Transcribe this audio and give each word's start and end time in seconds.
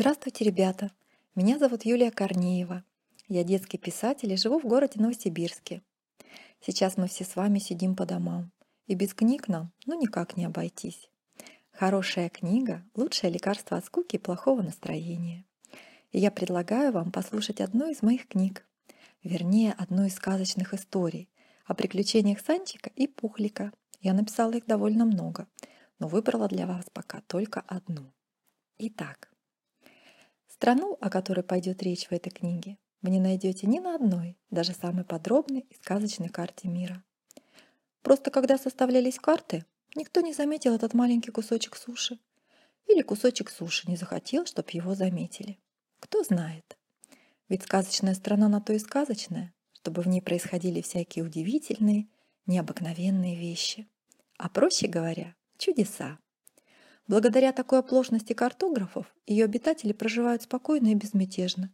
Здравствуйте, 0.00 0.44
ребята! 0.44 0.92
Меня 1.34 1.58
зовут 1.58 1.84
Юлия 1.84 2.12
Корнеева. 2.12 2.84
Я 3.26 3.42
детский 3.42 3.78
писатель 3.78 4.32
и 4.32 4.36
живу 4.36 4.60
в 4.60 4.64
городе 4.64 5.00
Новосибирске. 5.00 5.82
Сейчас 6.60 6.96
мы 6.96 7.08
все 7.08 7.24
с 7.24 7.34
вами 7.34 7.58
сидим 7.58 7.96
по 7.96 8.06
домам. 8.06 8.52
И 8.86 8.94
без 8.94 9.12
книг 9.12 9.48
нам 9.48 9.72
ну 9.86 10.00
никак 10.00 10.36
не 10.36 10.44
обойтись. 10.44 11.10
Хорошая 11.72 12.28
книга– 12.28 12.84
лучшее 12.94 13.32
лекарство 13.32 13.76
от 13.76 13.86
скуки 13.86 14.14
и 14.14 14.20
плохого 14.20 14.62
настроения. 14.62 15.44
И 16.12 16.20
я 16.20 16.30
предлагаю 16.30 16.92
вам 16.92 17.10
послушать 17.10 17.60
одну 17.60 17.90
из 17.90 18.00
моих 18.00 18.28
книг. 18.28 18.64
Вернее, 19.24 19.72
одну 19.76 20.04
из 20.04 20.14
сказочных 20.14 20.74
историй 20.74 21.28
о 21.66 21.74
приключениях 21.74 22.38
Санчика 22.38 22.92
и 22.94 23.08
Пухлика. 23.08 23.72
Я 24.00 24.12
написала 24.12 24.52
их 24.52 24.64
довольно 24.64 25.04
много, 25.04 25.48
но 25.98 26.06
выбрала 26.06 26.46
для 26.46 26.68
вас 26.68 26.84
пока 26.92 27.20
только 27.22 27.64
одну. 27.66 28.12
Итак, 28.78 29.27
Страну, 30.58 30.98
о 31.00 31.08
которой 31.08 31.42
пойдет 31.42 31.84
речь 31.84 32.08
в 32.08 32.12
этой 32.12 32.30
книге, 32.30 32.78
вы 33.00 33.10
не 33.10 33.20
найдете 33.20 33.68
ни 33.68 33.78
на 33.78 33.94
одной, 33.94 34.36
даже 34.50 34.72
самой 34.72 35.04
подробной 35.04 35.60
и 35.60 35.74
сказочной 35.76 36.30
карте 36.30 36.66
мира. 36.66 37.04
Просто 38.02 38.32
когда 38.32 38.58
составлялись 38.58 39.20
карты, 39.20 39.64
никто 39.94 40.20
не 40.20 40.32
заметил 40.32 40.74
этот 40.74 40.94
маленький 40.94 41.30
кусочек 41.30 41.76
суши. 41.76 42.18
Или 42.88 43.02
кусочек 43.02 43.50
суши 43.50 43.88
не 43.88 43.94
захотел, 43.94 44.46
чтобы 44.46 44.70
его 44.72 44.96
заметили. 44.96 45.60
Кто 46.00 46.24
знает. 46.24 46.76
Ведь 47.48 47.62
сказочная 47.62 48.14
страна 48.14 48.48
на 48.48 48.60
то 48.60 48.72
и 48.72 48.80
сказочная, 48.80 49.54
чтобы 49.74 50.02
в 50.02 50.08
ней 50.08 50.20
происходили 50.20 50.80
всякие 50.80 51.24
удивительные, 51.24 52.08
необыкновенные 52.46 53.36
вещи. 53.36 53.88
А 54.38 54.48
проще 54.48 54.88
говоря, 54.88 55.36
чудеса. 55.56 56.18
Благодаря 57.08 57.52
такой 57.52 57.78
оплошности 57.78 58.34
картографов 58.34 59.06
ее 59.26 59.46
обитатели 59.46 59.92
проживают 59.92 60.42
спокойно 60.42 60.88
и 60.88 60.94
безмятежно, 60.94 61.72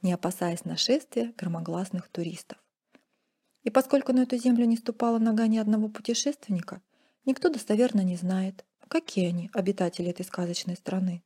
не 0.00 0.12
опасаясь 0.12 0.64
нашествия 0.64 1.34
громогласных 1.36 2.08
туристов. 2.08 2.58
И 3.64 3.70
поскольку 3.70 4.12
на 4.12 4.22
эту 4.22 4.36
землю 4.36 4.64
не 4.64 4.76
ступала 4.76 5.18
нога 5.18 5.48
ни 5.48 5.58
одного 5.58 5.88
путешественника, 5.88 6.82
никто 7.24 7.48
достоверно 7.48 8.02
не 8.02 8.14
знает, 8.14 8.64
какие 8.86 9.26
они, 9.26 9.50
обитатели 9.52 10.10
этой 10.10 10.24
сказочной 10.24 10.76
страны. 10.76 11.24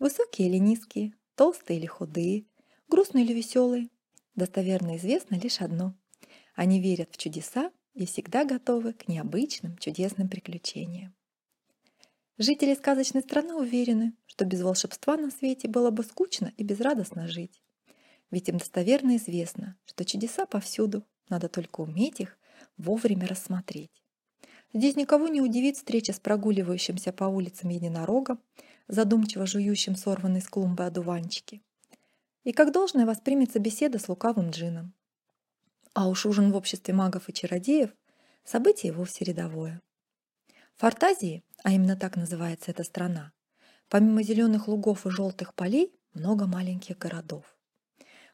Высокие 0.00 0.48
или 0.48 0.56
низкие, 0.56 1.14
толстые 1.36 1.78
или 1.78 1.86
худые, 1.86 2.46
грустные 2.88 3.24
или 3.24 3.32
веселые. 3.32 3.88
Достоверно 4.34 4.96
известно 4.96 5.36
лишь 5.36 5.60
одно. 5.60 5.94
Они 6.56 6.80
верят 6.80 7.10
в 7.12 7.18
чудеса 7.18 7.70
и 7.94 8.04
всегда 8.04 8.44
готовы 8.44 8.94
к 8.94 9.06
необычным 9.06 9.78
чудесным 9.78 10.28
приключениям. 10.28 11.15
Жители 12.38 12.74
сказочной 12.74 13.22
страны 13.22 13.54
уверены, 13.54 14.14
что 14.26 14.44
без 14.44 14.60
волшебства 14.60 15.16
на 15.16 15.30
свете 15.30 15.68
было 15.68 15.90
бы 15.90 16.04
скучно 16.04 16.52
и 16.58 16.64
безрадостно 16.64 17.26
жить. 17.26 17.62
Ведь 18.30 18.48
им 18.48 18.58
достоверно 18.58 19.16
известно, 19.16 19.76
что 19.86 20.04
чудеса 20.04 20.44
повсюду, 20.44 21.06
надо 21.30 21.48
только 21.48 21.80
уметь 21.80 22.20
их 22.20 22.38
вовремя 22.76 23.26
рассмотреть. 23.26 24.02
Здесь 24.74 24.96
никого 24.96 25.28
не 25.28 25.40
удивит 25.40 25.76
встреча 25.76 26.12
с 26.12 26.20
прогуливающимся 26.20 27.10
по 27.10 27.24
улицам 27.24 27.70
единорогом, 27.70 28.38
задумчиво 28.86 29.46
жующим 29.46 29.96
сорванный 29.96 30.42
с 30.42 30.48
клумбы 30.48 30.84
одуванчики. 30.84 31.62
И 32.44 32.52
как 32.52 32.70
должное 32.70 33.06
воспримется 33.06 33.58
беседа 33.60 33.98
с 33.98 34.08
лукавым 34.10 34.50
джином. 34.50 34.92
А 35.94 36.08
уж 36.08 36.26
ужин 36.26 36.52
в 36.52 36.56
обществе 36.56 36.92
магов 36.92 37.30
и 37.30 37.32
чародеев– 37.32 37.90
событие 38.44 38.92
вовсе 38.92 39.24
рядовое. 39.24 39.80
Фантазии, 40.76 41.42
а 41.64 41.72
именно 41.72 41.96
так 41.96 42.16
называется 42.16 42.70
эта 42.70 42.84
страна, 42.84 43.32
помимо 43.88 44.22
зеленых 44.22 44.68
лугов 44.68 45.06
и 45.06 45.10
желтых 45.10 45.54
полей, 45.54 45.98
много 46.12 46.46
маленьких 46.46 46.98
городов. 46.98 47.56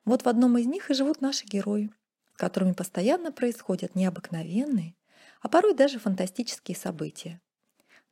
Вот 0.04 0.22
в 0.22 0.28
одном 0.28 0.58
из 0.58 0.66
них 0.66 0.90
и 0.90 0.94
живут 0.94 1.20
наши 1.20 1.46
герои, 1.46 1.92
с 2.34 2.36
которыми 2.36 2.72
постоянно 2.72 3.30
происходят 3.30 3.94
необыкновенные, 3.94 4.96
а 5.40 5.48
порой 5.48 5.74
даже 5.74 6.00
фантастические 6.00 6.76
события. 6.76 7.40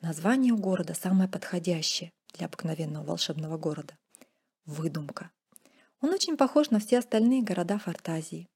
Название 0.01 0.53
у 0.53 0.59
города 0.59 0.95
самое 0.95 1.29
подходящее 1.29 2.13
для 2.33 2.47
обыкновенного 2.47 3.05
волшебного 3.05 3.59
города– 3.59 3.99
выдумка. 4.65 5.33
Он 6.01 6.11
очень 6.11 6.37
похож 6.37 6.71
на 6.71 6.79
все 6.79 7.01
остальные 7.01 7.43
города 7.43 7.79
Фантазии. 7.79 8.49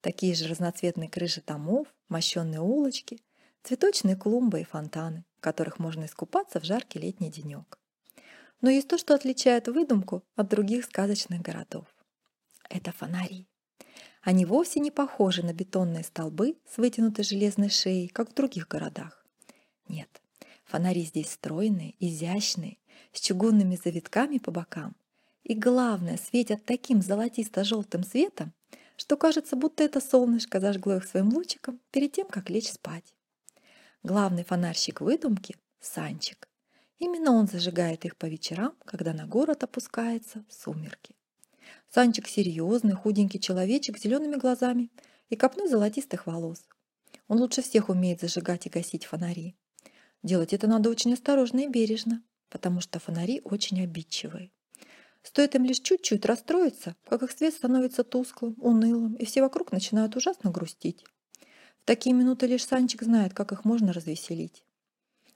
Такие 0.00 0.36
же 0.36 0.46
разноцветные 0.46 1.10
крыши 1.10 1.42
домов, 1.44 1.88
мощенные 2.08 2.60
улочки, 2.60 3.20
цветочные 3.62 4.16
клумбы 4.16 4.60
и 4.60 4.64
фонтаны, 4.64 5.24
в 5.38 5.40
которых 5.40 5.78
можно 5.78 6.04
искупаться 6.04 6.60
в 6.60 6.64
жаркий 6.64 6.98
летний 6.98 7.30
денек. 7.30 7.78
Но 8.60 8.70
есть 8.70 8.88
то, 8.88 8.98
что 8.98 9.14
отличает 9.14 9.68
выдумку 9.68 10.24
от 10.34 10.48
других 10.48 10.84
сказочных 10.84 11.42
городов. 11.42 11.86
Это 12.68 12.92
фонари. 12.92 13.46
Они 14.22 14.44
вовсе 14.44 14.80
не 14.80 14.90
похожи 14.90 15.44
на 15.44 15.52
бетонные 15.52 16.04
столбы 16.04 16.56
с 16.68 16.76
вытянутой 16.76 17.24
железной 17.24 17.70
шеей, 17.70 18.08
как 18.08 18.30
в 18.30 18.34
других 18.34 18.68
городах. 18.68 19.24
Нет, 19.88 20.22
фонари 20.64 21.04
здесь 21.04 21.30
стройные, 21.30 21.94
изящные, 21.98 22.78
с 23.12 23.20
чугунными 23.20 23.76
завитками 23.76 24.38
по 24.38 24.50
бокам. 24.50 24.96
И 25.44 25.54
главное, 25.54 26.18
светят 26.18 26.64
таким 26.64 27.00
золотисто-желтым 27.00 28.02
светом, 28.02 28.52
что 28.96 29.16
кажется, 29.16 29.56
будто 29.56 29.84
это 29.84 30.00
солнышко 30.00 30.60
зажгло 30.60 30.96
их 30.96 31.04
своим 31.04 31.32
лучиком 31.32 31.80
перед 31.90 32.12
тем, 32.12 32.26
как 32.26 32.50
лечь 32.50 32.70
спать. 32.70 33.14
Главный 34.04 34.44
фонарщик 34.44 35.00
выдумки– 35.00 35.56
Санчик. 35.80 36.48
Именно 36.98 37.32
он 37.32 37.48
зажигает 37.48 38.04
их 38.04 38.16
по 38.16 38.26
вечерам, 38.26 38.74
когда 38.84 39.12
на 39.12 39.26
город 39.26 39.64
опускается 39.64 40.44
сумерки. 40.48 41.16
Санчик 41.92 42.28
серьезный, 42.28 42.94
худенький 42.94 43.40
человечек 43.40 43.98
с 43.98 44.02
зелеными 44.02 44.36
глазами 44.36 44.90
и 45.30 45.36
копной 45.36 45.66
золотистых 45.66 46.28
волос. 46.28 46.64
Он 47.26 47.40
лучше 47.40 47.60
всех 47.60 47.88
умеет 47.88 48.20
зажигать 48.20 48.66
и 48.66 48.70
гасить 48.70 49.04
фонари. 49.04 49.56
Делать 50.22 50.52
это 50.52 50.68
надо 50.68 50.90
очень 50.90 51.12
осторожно 51.12 51.60
и 51.60 51.68
бережно, 51.68 52.22
потому 52.50 52.80
что 52.80 53.00
фонари 53.00 53.40
очень 53.42 53.82
обидчивые. 53.82 54.52
Стоит 55.24 55.56
им 55.56 55.64
лишь 55.64 55.80
чуть-чуть 55.80 56.24
расстроиться, 56.24 56.94
как 57.04 57.24
их 57.24 57.32
свет 57.32 57.52
становится 57.52 58.04
тусклым, 58.04 58.54
унылым, 58.58 59.14
и 59.14 59.24
все 59.24 59.42
вокруг 59.42 59.72
начинают 59.72 60.14
ужасно 60.14 60.52
грустить 60.52 61.04
такие 61.88 62.14
минуты 62.14 62.46
лишь 62.46 62.66
Санчик 62.66 63.02
знает, 63.02 63.32
как 63.32 63.50
их 63.50 63.64
можно 63.64 63.94
развеселить. 63.94 64.62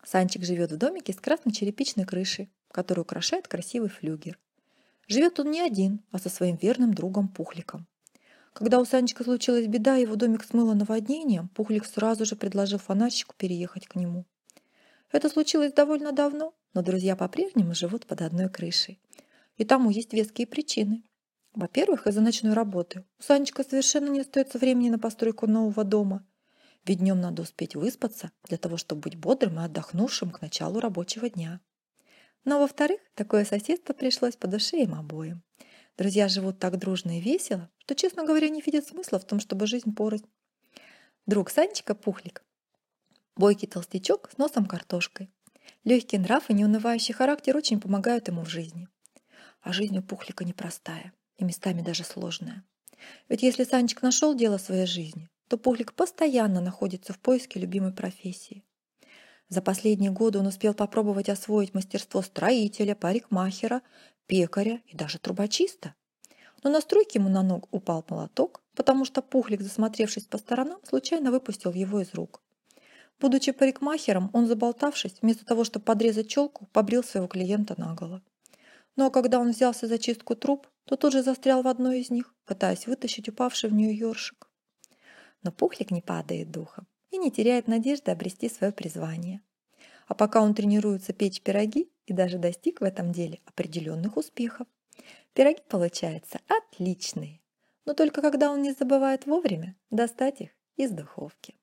Санчик 0.04 0.44
живет 0.44 0.70
в 0.70 0.76
домике 0.76 1.14
с 1.14 1.16
красной 1.16 1.50
черепичной 1.50 2.04
крышей, 2.04 2.50
которую 2.70 3.04
украшает 3.04 3.48
красивый 3.48 3.88
флюгер. 3.88 4.38
Живет 5.08 5.40
он 5.40 5.50
не 5.50 5.62
один, 5.62 6.00
а 6.10 6.18
со 6.18 6.28
своим 6.28 6.56
верным 6.56 6.92
другом 6.92 7.28
Пухликом. 7.28 7.86
Когда 8.52 8.80
у 8.80 8.84
Санчика 8.84 9.24
случилась 9.24 9.66
беда, 9.66 9.96
его 9.96 10.14
домик 10.14 10.44
смыло 10.44 10.74
наводнением, 10.74 11.48
Пухлик 11.48 11.86
сразу 11.86 12.26
же 12.26 12.36
предложил 12.36 12.78
фонарщику 12.78 13.34
переехать 13.38 13.86
к 13.86 13.94
нему. 13.94 14.26
Это 15.10 15.30
случилось 15.30 15.72
довольно 15.72 16.12
давно, 16.12 16.52
но 16.74 16.82
друзья 16.82 17.16
по-прежнему 17.16 17.74
живут 17.74 18.04
под 18.04 18.20
одной 18.20 18.50
крышей. 18.50 19.00
И 19.56 19.64
тому 19.64 19.88
есть 19.88 20.12
веские 20.12 20.46
причины. 20.46 21.02
Во-первых, 21.54 22.06
из-за 22.06 22.20
ночной 22.20 22.52
работы. 22.52 23.06
У 23.18 23.22
Санечка 23.22 23.64
совершенно 23.64 24.10
не 24.10 24.20
остается 24.20 24.58
времени 24.58 24.90
на 24.90 24.98
постройку 24.98 25.46
нового 25.46 25.82
дома. 25.84 26.26
Ведь 26.84 26.98
днем 26.98 27.20
надо 27.20 27.42
успеть 27.42 27.76
выспаться 27.76 28.32
для 28.44 28.58
того, 28.58 28.76
чтобы 28.76 29.02
быть 29.02 29.16
бодрым 29.16 29.60
и 29.60 29.64
отдохнувшим 29.64 30.30
к 30.30 30.40
началу 30.40 30.80
рабочего 30.80 31.30
дня. 31.30 31.60
Но, 32.44 32.58
во-вторых, 32.58 33.00
такое 33.14 33.44
соседство 33.44 33.92
пришлось 33.92 34.36
по 34.36 34.48
душе 34.48 34.82
им 34.82 34.94
обоим. 34.94 35.42
Друзья 35.96 36.26
живут 36.28 36.58
так 36.58 36.78
дружно 36.78 37.18
и 37.18 37.20
весело, 37.20 37.70
что, 37.78 37.94
честно 37.94 38.24
говоря, 38.24 38.48
не 38.48 38.60
видят 38.60 38.86
смысла 38.86 39.20
в 39.20 39.24
том, 39.24 39.38
чтобы 39.38 39.66
жизнь 39.66 39.94
порознь. 39.94 40.26
Друг 41.26 41.50
Санечка 41.50 41.94
Пухлик. 41.94 42.44
Бойкий 43.36 43.68
толстячок 43.68 44.30
с 44.34 44.38
носом 44.38 44.66
картошкой. 44.66 45.30
Легкий 45.84 46.18
нрав 46.18 46.50
и 46.50 46.54
неунывающий 46.54 47.14
характер 47.14 47.56
очень 47.56 47.80
помогают 47.80 48.26
ему 48.26 48.42
в 48.42 48.48
жизни. 48.48 48.88
А 49.60 49.72
жизнь 49.72 49.96
у 49.98 50.02
Пухлика 50.02 50.44
непростая 50.44 51.12
и 51.36 51.44
местами 51.44 51.82
даже 51.82 52.02
сложная. 52.02 52.64
Ведь 53.28 53.42
если 53.42 53.62
Санечка 53.62 54.04
нашел 54.04 54.34
дело 54.34 54.58
своей 54.58 54.86
жизни, 54.86 55.28
то 55.48 55.58
Пухлик 55.58 55.92
постоянно 55.94 56.60
находится 56.60 57.12
в 57.12 57.18
поиске 57.18 57.60
любимой 57.60 57.92
профессии. 57.92 58.64
За 59.48 59.60
последние 59.60 60.10
годы 60.10 60.38
он 60.38 60.46
успел 60.46 60.72
попробовать 60.72 61.28
освоить 61.28 61.74
мастерство 61.74 62.22
строителя, 62.22 62.94
парикмахера, 62.94 63.82
пекаря 64.26 64.80
и 64.86 64.96
даже 64.96 65.18
трубочиста. 65.18 65.94
Но 66.62 66.70
на 66.70 66.80
стройке 66.80 67.18
ему 67.18 67.28
на 67.28 67.42
ног 67.42 67.68
упал 67.70 68.04
молоток, 68.08 68.62
потому 68.74 69.04
что 69.04 69.20
Пухлик, 69.20 69.60
засмотревшись 69.60 70.24
по 70.24 70.38
сторонам, 70.38 70.78
случайно 70.88 71.30
выпустил 71.30 71.72
его 71.72 72.00
из 72.00 72.14
рук. 72.14 72.40
Будучи 73.20 73.52
парикмахером, 73.52 74.30
он, 74.32 74.46
заболтавшись, 74.46 75.16
вместо 75.20 75.44
того, 75.44 75.64
чтобы 75.64 75.84
подрезать 75.84 76.28
челку, 76.28 76.66
побрил 76.72 77.04
своего 77.04 77.28
клиента 77.28 77.74
наголо. 77.76 78.22
Но 78.96 79.10
когда 79.10 79.38
он 79.38 79.50
взялся 79.50 79.86
за 79.86 79.98
чистку 79.98 80.34
труб, 80.34 80.66
то 80.86 80.96
тут 80.96 81.12
же 81.12 81.22
застрял 81.22 81.62
в 81.62 81.68
одной 81.68 82.00
из 82.00 82.10
них, 82.10 82.34
пытаясь 82.46 82.86
вытащить 82.86 83.28
упавший 83.28 83.70
в 83.70 83.74
нее 83.74 83.96
ёршик. 83.96 84.48
Но 85.42 85.52
Пухлик 85.52 85.90
не 85.90 86.00
падает 86.00 86.50
духом 86.50 86.86
и 87.10 87.18
не 87.18 87.30
теряет 87.30 87.68
надежды 87.68 88.10
обрести 88.10 88.48
свое 88.48 88.72
призвание. 88.72 89.40
А 90.06 90.14
пока 90.14 90.42
он 90.42 90.54
тренируется 90.54 91.12
печь 91.12 91.42
пироги 91.42 91.90
и 92.06 92.12
даже 92.12 92.38
достиг 92.38 92.80
в 92.80 92.84
этом 92.84 93.12
деле 93.12 93.40
определенных 93.46 94.16
успехов. 94.16 94.66
Пироги 95.34 95.62
получаются 95.68 96.40
отличные, 96.48 97.40
но 97.84 97.94
только 97.94 98.20
когда 98.20 98.50
он 98.50 98.62
не 98.62 98.72
забывает 98.72 99.26
вовремя 99.26 99.76
достать 99.90 100.40
их 100.40 100.50
из 100.76 100.90
духовки. 100.90 101.54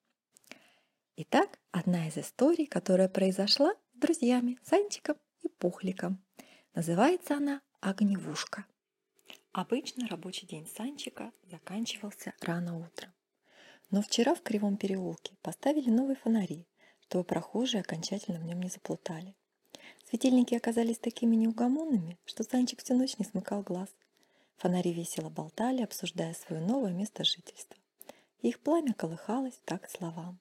Итак, 1.18 1.60
одна 1.72 2.08
из 2.08 2.18
историй, 2.18 2.66
которая 2.66 3.10
произошла 3.10 3.74
с 3.94 3.98
друзьями 3.98 4.58
Санчиком 4.64 5.18
и 5.42 5.50
Пухликом. 5.50 6.24
Называется 6.74 7.36
она 7.36 7.62
«Огневушка». 7.82 8.66
Обычно 9.52 10.08
рабочий 10.08 10.48
день 10.48 10.68
Санчика 10.78 11.32
заканчивался 11.52 12.34
рано 12.40 12.78
утром. 12.78 13.12
Но 13.92 14.02
вчера 14.02 14.36
в 14.36 14.42
Кривом 14.42 14.78
переулке 14.78 15.36
поставили 15.42 15.90
новые 15.90 16.16
фонари, 16.16 16.68
чтобы 17.02 17.24
прохожие 17.24 17.82
окончательно 17.82 18.40
в 18.40 18.44
нем 18.44 18.62
не 18.62 18.70
заплутали. 18.70 19.36
Светильники 20.08 20.54
оказались 20.56 21.00
такими 21.00 21.36
неугомонными, 21.36 22.18
что 22.26 22.44
Санчик 22.44 22.84
всю 22.84 22.96
ночь 22.96 23.18
не 23.18 23.26
смыкал 23.26 23.64
глаз. 23.64 23.90
Фонари 24.58 24.94
весело 24.94 25.30
болтали, 25.30 25.82
обсуждая 25.82 26.34
свое 26.34 26.62
новое 26.62 26.92
место 26.92 27.24
жительства. 27.24 27.78
Их 28.42 28.60
пламя 28.60 28.94
колыхалось 28.94 29.60
так 29.66 29.90
словам. 29.90 30.40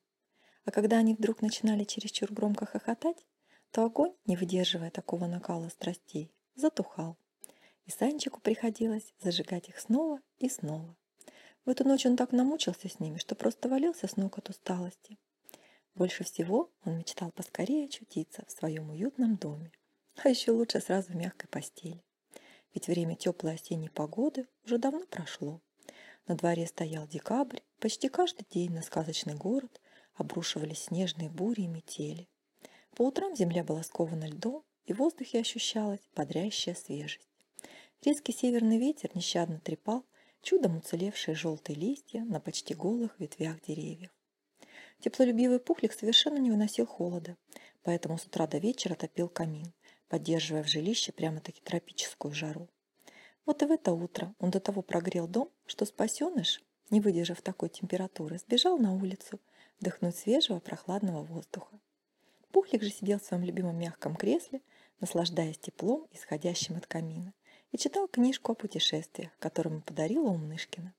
А 0.65 0.71
когда 0.71 0.99
они 0.99 1.15
вдруг 1.15 1.41
начинали 1.41 1.85
чересчур 1.85 2.33
громко 2.33 2.67
хохотать, 2.67 3.25
то 3.71 3.85
огонь, 3.85 4.15
не 4.27 4.37
выдерживая 4.37 4.91
такого 4.91 5.27
накала 5.27 5.69
страстей, 5.69 6.31
затухал. 6.55 7.17
И 7.87 7.91
Санчику 7.91 8.41
приходилось 8.41 9.15
зажигать 9.21 9.69
их 9.69 9.79
снова 9.79 10.21
и 10.39 10.49
снова. 10.49 10.97
В 11.69 11.71
эту 11.71 11.87
ночь 11.87 12.07
он 12.07 12.17
так 12.17 12.33
намучился 12.33 12.89
с 12.89 12.99
ними, 12.99 13.19
что 13.19 13.35
просто 13.35 13.69
валился 13.69 14.09
с 14.09 14.17
ног 14.17 14.39
от 14.39 14.49
усталости. 14.49 15.19
Больше 15.95 16.25
всего 16.25 16.71
он 16.87 16.97
мечтал 16.97 17.31
поскорее 17.31 17.85
очутиться 17.85 18.43
в 18.47 18.51
своем 18.51 18.89
уютном 18.89 19.37
доме, 19.37 19.71
а 20.25 20.31
еще 20.31 20.53
лучше 20.53 20.81
сразу 20.81 21.13
в 21.13 21.17
мягкой 21.17 21.47
постели. 21.51 22.03
Ведь 22.73 22.89
время 22.89 23.17
теплой 23.17 23.53
осенней 23.53 23.91
погоды 23.91 24.49
уже 24.65 24.79
давно 24.79 25.05
прошло. 25.11 25.61
На 26.27 26.37
дворе 26.37 26.67
стоял 26.67 27.07
декабрь, 27.07 27.61
почти 27.81 28.09
каждый 28.09 28.47
день 28.49 28.73
на 28.73 28.81
сказочный 28.81 29.35
город 29.35 29.83
обрушивались 30.15 30.85
снежные 30.85 31.29
бури 31.29 31.65
и 31.65 31.67
метели. 31.67 32.31
По 32.97 33.03
утрам 33.03 33.37
земля 33.37 33.63
была 33.63 33.83
скована 33.83 34.27
льдом, 34.27 34.65
и 34.87 34.95
в 34.95 35.01
воздухе 35.01 35.41
ощущалась 35.41 36.09
бодрящая 36.17 36.75
свежесть. 36.75 37.29
Резкий 38.03 38.33
северный 38.33 38.79
ветер 38.79 39.11
нещадно 39.15 39.61
трепал 39.61 40.07
чудом 40.43 40.77
уцелевшие 40.79 41.35
желтые 41.35 41.77
листья 41.77 42.25
на 42.25 42.41
почти 42.41 42.75
голых 42.75 43.19
ветвях 43.19 43.61
деревьев. 43.63 44.11
Теплолюбивый 45.01 45.61
пухлик 45.61 45.93
совершенно 45.93 46.39
не 46.39 46.51
выносил 46.51 46.87
холода, 46.87 47.37
поэтому 47.83 48.19
с 48.19 48.25
утра 48.25 48.47
до 48.47 48.59
вечера 48.59 48.95
топил 48.95 49.29
камин, 49.29 49.73
поддерживая 50.09 50.63
в 50.63 50.69
жилище 50.69 51.13
прямо-таки 51.13 51.61
тропическую 51.63 52.35
жару. 52.35 52.69
Вот 53.47 53.63
и 53.63 53.67
в 53.67 53.71
это 53.71 53.93
утро 53.93 54.35
он 54.39 54.51
до 54.51 54.61
того 54.61 54.83
прогрел 54.83 55.29
дом, 55.29 55.51
что 55.67 55.87
спасеныш, 55.87 56.63
не 56.91 57.01
выдержав 57.01 57.43
такой 57.43 57.69
температуры, 57.69 58.39
сбежал 58.39 58.79
на 58.79 58.95
улицу 58.95 59.41
вдохнуть 59.81 60.17
свежего 60.17 60.59
прохладного 60.59 61.23
воздуха. 61.23 61.79
Пухлик 62.51 62.83
же 62.83 62.91
сидел 62.91 63.19
в 63.21 63.23
своем 63.23 63.45
любимом 63.45 63.79
мягком 63.79 64.17
кресле, 64.17 64.63
наслаждаясь 65.01 65.59
теплом, 65.59 66.07
исходящим 66.11 66.77
от 66.77 66.87
камина, 66.87 67.33
и 67.73 67.79
читал 67.79 68.09
книжку 68.09 68.53
о 68.53 68.55
путешествиях, 68.55 69.31
которую 69.39 69.83
подарила 69.83 70.29
Умнышкина. 70.31 70.95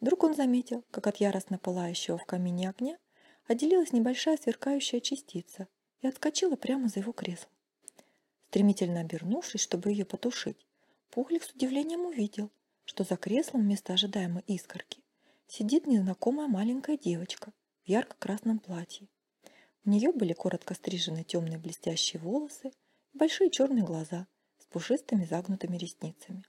Вдруг 0.00 0.24
он 0.24 0.34
заметил, 0.34 0.84
как 0.90 1.06
от 1.06 1.16
яростно 1.16 1.58
пылающего 1.58 2.18
в 2.18 2.24
камине 2.24 2.70
огня 2.70 2.98
отделилась 3.46 3.92
небольшая 3.92 4.36
сверкающая 4.36 5.00
частица 5.00 5.68
и 6.00 6.06
отскочила 6.06 6.56
прямо 6.56 6.88
за 6.88 7.00
его 7.00 7.12
кресло. 7.12 7.50
Стремительно 8.48 9.00
обернувшись, 9.00 9.60
чтобы 9.60 9.90
ее 9.90 10.04
потушить, 10.04 10.66
Пухлик 11.10 11.44
с 11.44 11.50
удивлением 11.50 12.06
увидел, 12.06 12.50
что 12.84 13.04
за 13.04 13.16
креслом 13.16 13.62
вместо 13.62 13.92
ожидаемой 13.92 14.44
искорки 14.46 15.02
сидит 15.46 15.86
незнакомая 15.86 16.48
маленькая 16.48 16.96
девочка 16.96 17.52
в 17.84 17.88
ярко-красном 17.88 18.58
платье. 18.58 19.08
У 19.84 19.90
нее 19.90 20.12
были 20.12 20.32
коротко 20.32 20.74
стрижены 20.74 21.24
темные 21.24 21.58
блестящие 21.58 22.20
волосы 22.20 22.72
и 23.12 23.18
большие 23.18 23.50
черные 23.50 23.84
глаза 23.84 24.26
пушистыми 24.68 25.24
загнутыми 25.24 25.76
ресницами. 25.76 26.44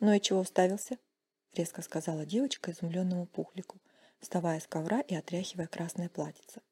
«Ну 0.00 0.12
и 0.12 0.20
чего 0.20 0.40
уставился?»— 0.40 0.98
резко 1.54 1.82
сказала 1.82 2.26
девочка 2.26 2.70
изумленному 2.70 3.26
пухлику, 3.26 3.80
вставая 4.20 4.60
с 4.60 4.66
ковра 4.66 5.00
и 5.00 5.14
отряхивая 5.14 5.66
красное 5.66 6.08
платьице. 6.08 6.62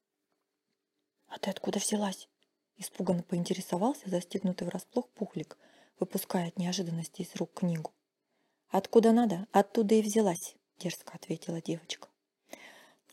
«А 1.27 1.39
ты 1.39 1.49
откуда 1.49 1.79
взялась?»— 1.79 2.27
испуганно 2.77 3.23
поинтересовался 3.23 4.09
застегнутый 4.09 4.67
врасплох 4.67 5.09
пухлик, 5.09 5.57
выпуская 5.99 6.47
от 6.47 6.57
неожиданности 6.57 7.21
из 7.21 7.35
рук 7.35 7.53
книгу. 7.53 7.93
«Откуда 8.69 9.11
надо, 9.11 9.47
оттуда 9.51 9.95
и 9.95 10.01
взялась»,— 10.01 10.55
дерзко 10.79 11.13
ответила 11.13 11.61
девочка. 11.61 12.09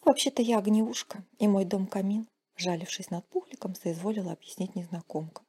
«Вообще-то 0.03 0.43
я 0.43 0.59
огневушка, 0.59 1.25
и 1.39 1.47
мой 1.47 1.65
дом 1.65 1.87
камин»,— 1.87 2.29
жалившись 2.57 3.11
над 3.11 3.29
пухликом, 3.29 3.75
соизволила 3.75 4.33
объяснить 4.33 4.75
незнакомка. 4.75 5.43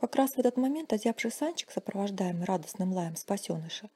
Как 0.00 0.14
раз 0.14 0.32
в 0.32 0.38
этот 0.38 0.56
момент 0.58 0.92
озябший 0.92 1.30
Санчик, 1.30 1.70
сопровождаемый 1.70 2.44
радостным 2.44 2.92
лаем 2.92 3.16
спасеныша, 3.16 3.88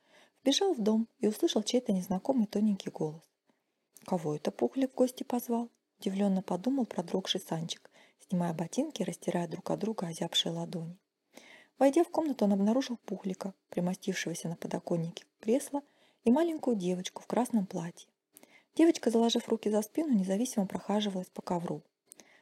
вбежал 0.42 0.72
в 0.72 0.80
дом 0.80 1.08
и 1.18 1.26
услышал 1.26 1.62
чей-то 1.62 1.92
незнакомый 1.92 2.46
тоненький 2.46 2.90
голос. 2.90 3.22
«Кого 4.06 4.34
это 4.34 4.50
Пухлик 4.50 4.92
в 4.92 4.94
гости 4.94 5.24
позвал?»– 5.24 5.68
удивленно 6.00 6.40
подумал 6.40 6.86
продрогший 6.86 7.40
Санчик, 7.40 7.90
снимая 8.18 8.54
ботинки 8.54 9.02
и 9.02 9.04
растирая 9.04 9.46
друг 9.46 9.70
от 9.70 9.78
друга 9.78 10.06
озябшие 10.06 10.52
ладони. 10.52 10.96
Войдя 11.78 12.02
в 12.02 12.08
комнату, 12.08 12.46
он 12.46 12.54
обнаружил 12.54 12.96
Пухлика, 13.04 13.52
примостившегося 13.68 14.48
на 14.48 14.56
подоконнике 14.56 15.24
кресла, 15.40 15.82
и 16.24 16.30
маленькую 16.30 16.76
девочку 16.76 17.22
в 17.22 17.26
красном 17.26 17.66
платье. 17.66 18.08
Девочка, 18.74 19.10
заложив 19.10 19.48
руки 19.48 19.70
за 19.70 19.82
спину, 19.82 20.14
независимо 20.14 20.66
прохаживалась 20.66 21.28
по 21.28 21.42
ковру. 21.42 21.82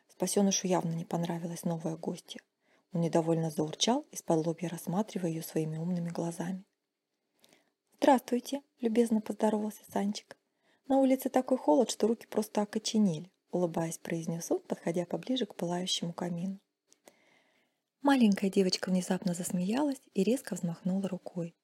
Спасенышу 0.09 0.67
явно 0.67 0.93
не 0.93 1.05
понравилась 1.05 1.65
новая 1.65 1.97
гостья. 1.97 2.41
Он 2.93 3.01
недовольно 3.01 3.51
заурчал, 3.51 4.07
из-под 4.11 4.47
лобья 4.47 4.69
рассматривая 4.69 5.31
ее 5.31 5.43
своими 5.43 5.77
умными 5.77 6.09
глазами. 6.09 6.65
«Здравствуйте!»– 7.99 8.63
любезно 8.81 9.21
поздоровался 9.21 9.83
Санчик. 9.93 10.37
«На 10.87 10.99
улице 10.99 11.29
такой 11.29 11.59
холод, 11.59 11.91
что 11.91 12.07
руки 12.07 12.27
просто 12.27 12.63
окоченели»,– 12.63 13.31
улыбаясь, 13.51 13.99
произнес 13.99 14.51
он, 14.51 14.61
подходя 14.61 15.05
поближе 15.05 15.47
к 15.47 15.55
пылающему 15.55 16.13
камину. 16.13 16.59
Маленькая 18.01 18.49
девочка 18.49 18.89
внезапно 18.89 19.35
засмеялась 19.35 20.01
и 20.15 20.23
резко 20.23 20.55
взмахнула 20.55 21.09
рукой. 21.09 21.55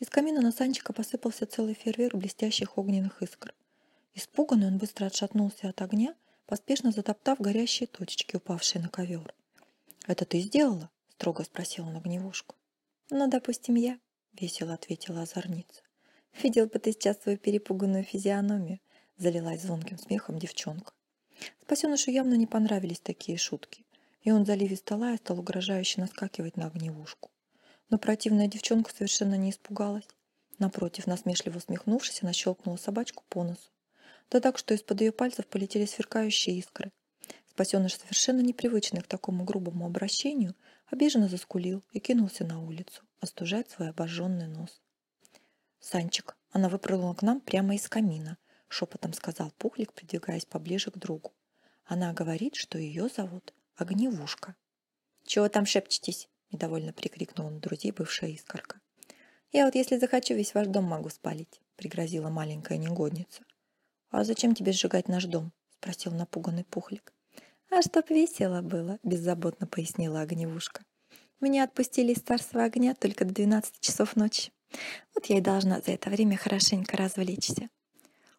Из 0.00 0.08
камина 0.08 0.40
на 0.40 0.50
Санчика 0.50 0.92
посыпался 0.92 1.46
целый 1.46 1.74
фейерверк 1.74 2.14
блестящих 2.14 2.78
огненных 2.78 3.22
искр. 3.22 3.54
Испуганный 4.14 4.68
он 4.68 4.78
быстро 4.78 5.06
отшатнулся 5.06 5.68
от 5.68 5.82
огня, 5.82 6.16
поспешно 6.46 6.90
затоптав 6.90 7.38
горящие 7.38 7.86
точечки, 7.86 8.36
упавшие 8.36 8.82
на 8.82 8.88
ковер. 8.88 9.34
«Это 10.06 10.24
ты 10.24 10.40
сделала?»— 10.40 10.90
строго 11.08 11.44
спросила 11.44 11.86
он 11.86 11.96
огневушку. 11.96 12.56
«Ну, 13.10 13.28
допустим, 13.28 13.74
я»,— 13.74 13.98
весело 14.32 14.74
ответила 14.74 15.22
озорница. 15.22 15.82
«Видел 16.42 16.66
бы 16.66 16.78
ты 16.78 16.92
сейчас 16.92 17.22
свою 17.22 17.38
перепуганную 17.38 18.04
физиономию»,— 18.04 18.80
залилась 19.16 19.62
звонким 19.62 19.98
смехом 19.98 20.38
девчонка. 20.38 20.92
Спасенышу 21.62 22.10
явно 22.10 22.34
не 22.34 22.46
понравились 22.46 23.00
такие 23.00 23.38
шутки, 23.38 23.84
и 24.22 24.30
он, 24.30 24.44
заливисто 24.46 24.96
лая, 24.96 25.16
стал 25.16 25.38
угрожающе 25.38 26.00
наскакивать 26.00 26.56
на 26.56 26.66
огневушку. 26.66 27.30
Но 27.90 27.98
противная 27.98 28.48
девчонка 28.48 28.92
совершенно 28.92 29.36
не 29.36 29.50
испугалась. 29.50 30.08
Напротив, 30.58 31.06
насмешливо 31.06 31.58
усмехнувшись, 31.58 32.22
она 32.22 32.32
щелкнула 32.32 32.76
собачку 32.76 33.24
по 33.28 33.42
носу 33.42 33.70
да 34.30 34.40
так, 34.40 34.58
что 34.58 34.74
из-под 34.74 35.00
ее 35.00 35.12
пальцев 35.12 35.46
полетели 35.46 35.84
сверкающие 35.84 36.58
искры. 36.58 36.90
Спасеныш, 37.54 37.96
совершенно 37.96 38.40
непривычный 38.40 39.00
к 39.00 39.06
такому 39.06 39.44
грубому 39.44 39.86
обращению, 39.86 40.56
обиженно 40.86 41.28
заскулил 41.28 41.84
и 41.92 42.00
кинулся 42.00 42.44
на 42.44 42.60
улицу, 42.60 43.04
остужать 43.20 43.70
свой 43.70 43.90
обожженный 43.90 44.48
нос. 44.48 44.82
«Санчик, 45.78 46.36
она 46.50 46.68
выпрыгнула 46.68 47.14
к 47.14 47.22
нам 47.22 47.40
прямо 47.40 47.76
из 47.76 47.88
камина»,— 47.88 48.38
шепотом 48.68 49.12
сказал 49.12 49.52
Пухлик, 49.52 49.92
придвигаясь 49.92 50.46
поближе 50.46 50.90
к 50.90 50.98
другу. 50.98 51.32
«Она 51.84 52.12
говорит, 52.12 52.56
что 52.56 52.76
ее 52.76 53.08
зовут 53.08 53.54
Огневушка». 53.76 54.56
«Чего 55.24 55.48
там 55.48 55.64
шепчетесь?»— 55.64 56.28
недовольно 56.50 56.92
прикрикнула 56.92 57.50
на 57.50 57.60
друзей 57.60 57.92
бывшая 57.92 58.30
искорка. 58.30 58.80
«Я 59.52 59.66
вот 59.66 59.76
если 59.76 59.96
захочу, 59.98 60.34
весь 60.34 60.54
ваш 60.54 60.66
дом 60.66 60.86
могу 60.86 61.08
спалить»,— 61.08 61.60
пригрозила 61.76 62.30
маленькая 62.30 62.78
негодница. 62.78 63.44
«А 64.10 64.24
зачем 64.24 64.56
тебе 64.56 64.72
сжигать 64.72 65.06
наш 65.06 65.26
дом?»— 65.26 65.52
спросил 65.78 66.10
напуганный 66.10 66.64
Пухлик. 66.64 67.14
«А 67.76 67.82
чтоб 67.82 68.08
весело 68.08 68.62
было»,— 68.62 69.00
беззаботно 69.02 69.66
пояснила 69.66 70.20
Огневушка. 70.20 70.84
«Меня 71.40 71.64
отпустили 71.64 72.12
из 72.12 72.22
царства 72.22 72.62
огня 72.62 72.94
только 72.94 73.24
до 73.24 73.34
12 73.34 73.80
часов 73.80 74.14
ночи. 74.14 74.52
Вот 75.12 75.26
я 75.26 75.38
и 75.38 75.40
должна 75.40 75.80
за 75.80 75.90
это 75.90 76.08
время 76.08 76.36
хорошенько 76.36 76.96
развлечься». 76.96 77.68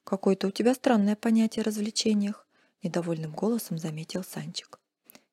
«Какое-то 0.05 0.47
у 0.47 0.51
тебя 0.51 0.73
странное 0.73 1.17
понятие 1.17 1.63
о 1.63 1.65
развлечениях»,— 1.65 2.47
недовольным 2.81 3.33
голосом 3.33 3.77
заметил 3.77 4.23
Санчик. 4.23 4.79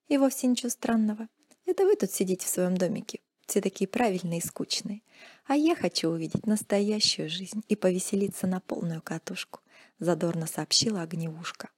«И 0.09 0.19
вовсе 0.19 0.49
ничего 0.49 0.71
странного. 0.71 1.29
Это 1.65 1.85
вы 1.85 1.95
тут 1.95 2.11
сидите 2.11 2.45
в 2.45 2.51
своем 2.51 2.77
домике, 2.77 3.21
все 3.47 3.61
такие 3.61 3.87
правильные 3.87 4.41
и 4.41 4.45
скучные. 4.45 5.03
А 5.47 5.55
я 5.55 5.77
хочу 5.77 6.09
увидеть 6.09 6.45
настоящую 6.45 7.31
жизнь 7.31 7.63
и 7.69 7.77
повеселиться 7.77 8.49
на 8.49 8.59
полную 8.59 9.01
катушку»,— 9.01 9.61
задорно 10.01 10.49
сообщила 10.49 11.03
огневушка. 11.03 11.71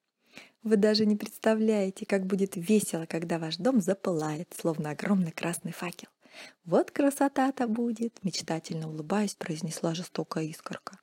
«Вы 0.64 0.78
даже 0.78 1.04
не 1.04 1.14
представляете, 1.14 2.06
как 2.06 2.24
будет 2.24 2.56
весело, 2.56 3.04
когда 3.06 3.38
ваш 3.38 3.58
дом 3.58 3.82
запылает, 3.82 4.52
словно 4.58 4.90
огромный 4.90 5.30
красный 5.30 5.72
факел. 5.72 6.08
Вот 6.64 6.90
красота-то 6.90 7.68
будет!»— 7.68 8.18
мечтательно 8.22 8.88
улыбаясь, 8.88 9.34
произнесла 9.34 9.94
жестокая 9.94 10.44
искорка. 10.44 10.98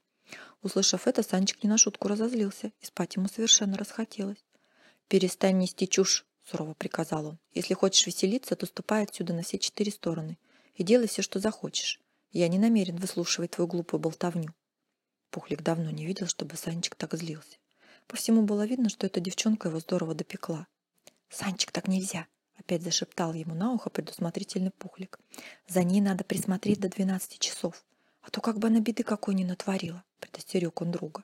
Услышав 0.63 1.05
это, 1.05 1.21
Санчик 1.21 1.63
не 1.63 1.69
на 1.69 1.77
шутку 1.77 2.07
разозлился, 2.07 2.71
и 2.79 2.85
спать 2.85 3.15
ему 3.15 3.27
совершенно 3.27 3.77
расхотелось. 3.77 4.43
«Перестань 5.07 5.59
нести 5.59 5.87
чушь!»— 5.87 6.25
сурово 6.43 6.73
приказал 6.73 7.27
он. 7.27 7.39
«Если 7.53 7.75
хочешь 7.75 8.07
веселиться, 8.07 8.55
то 8.55 8.65
ступай 8.65 9.03
отсюда 9.03 9.33
на 9.33 9.43
все 9.43 9.59
четыре 9.59 9.91
стороны 9.91 10.39
и 10.73 10.83
делай 10.83 11.07
все, 11.07 11.21
что 11.21 11.39
захочешь. 11.39 11.99
Я 12.31 12.47
не 12.47 12.57
намерен 12.57 12.95
выслушивать 12.95 13.51
твою 13.51 13.67
глупую 13.67 13.99
болтовню». 13.99 14.55
Пухлик 15.29 15.61
давно 15.61 15.91
не 15.91 16.07
видел, 16.07 16.25
чтобы 16.25 16.55
Санчик 16.55 16.95
так 16.95 17.13
злился. 17.13 17.60
По 18.11 18.17
всему 18.17 18.41
было 18.41 18.65
видно, 18.65 18.89
что 18.89 19.07
эта 19.07 19.21
девчонка 19.21 19.69
его 19.69 19.79
здорово 19.79 20.13
допекла. 20.13 20.67
«Санчик, 21.29 21.71
так 21.71 21.87
нельзя!»— 21.87 22.27
опять 22.57 22.81
зашептал 22.81 23.31
ему 23.31 23.55
на 23.55 23.71
ухо 23.71 23.89
предусмотрительный 23.89 24.71
Пухлик. 24.71 25.17
«За 25.69 25.81
ней 25.81 26.01
надо 26.01 26.25
присмотреть 26.25 26.81
до 26.81 26.89
двенадцати 26.89 27.37
часов, 27.37 27.85
а 28.21 28.29
то 28.29 28.41
как 28.41 28.59
бы 28.59 28.67
она 28.67 28.81
беды 28.81 29.03
какой 29.03 29.33
не 29.33 29.45
натворила»,— 29.45 30.03
предостерег 30.19 30.81
он 30.81 30.91
друга. 30.91 31.23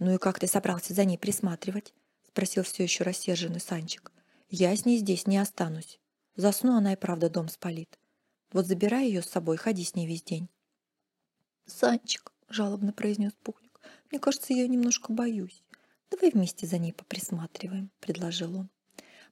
«Ну 0.00 0.12
и 0.12 0.18
как 0.18 0.40
ты 0.40 0.48
собрался 0.48 0.94
за 0.94 1.04
ней 1.04 1.16
присматривать?»— 1.16 1.94
спросил 2.26 2.64
все 2.64 2.82
еще 2.82 3.04
рассерженный 3.04 3.60
Санчик. 3.60 4.10
«Я 4.48 4.74
с 4.74 4.84
ней 4.84 4.98
здесь 4.98 5.28
не 5.28 5.38
останусь. 5.38 6.00
Засну 6.34 6.76
она 6.76 6.94
и 6.94 6.96
правда 6.96 7.30
дом 7.30 7.48
спалит. 7.48 8.00
Вот 8.50 8.66
забирай 8.66 9.06
ее 9.06 9.22
с 9.22 9.30
собой, 9.30 9.58
ходи 9.58 9.84
с 9.84 9.94
ней 9.94 10.08
весь 10.08 10.24
день». 10.24 10.48
«Санчик»,— 11.66 12.32
жалобно 12.48 12.92
произнес 12.92 13.32
Пухлик,— 13.44 13.80
«мне 14.10 14.18
кажется, 14.18 14.52
я 14.52 14.66
немножко 14.66 15.12
боюсь. 15.12 15.62
Давай 16.10 16.30
вместе 16.30 16.66
за 16.66 16.78
ней 16.78 16.92
поприсматриваем»,— 16.92 17.90
предложил 18.00 18.56
он. 18.56 18.70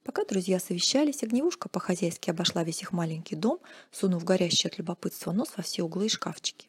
Пока 0.04 0.24
друзья 0.24 0.58
совещались, 0.58 1.22
Огневушка 1.22 1.68
по-хозяйски 1.68 2.30
обошла 2.30 2.64
весь 2.64 2.82
их 2.82 2.92
маленький 2.92 3.36
дом, 3.36 3.60
сунув 3.90 4.24
горящий 4.24 4.68
от 4.68 4.78
любопытства 4.78 5.32
нос 5.32 5.50
во 5.56 5.62
все 5.62 5.82
углы 5.82 6.06
и 6.06 6.08
шкафчики. 6.08 6.68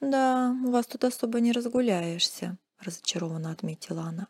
«Да, 0.00 0.56
у 0.64 0.70
вас 0.70 0.86
тут 0.86 1.04
особо 1.04 1.40
не 1.40 1.52
разгуляешься»,— 1.52 2.58
разочарованно 2.78 3.50
отметила 3.50 4.02
она. 4.02 4.28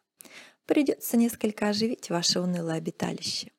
«Придется 0.67 1.17
несколько 1.17 1.69
оживить 1.69 2.11
ваше 2.11 2.41
унылое 2.41 2.77
обиталище. 2.77 3.50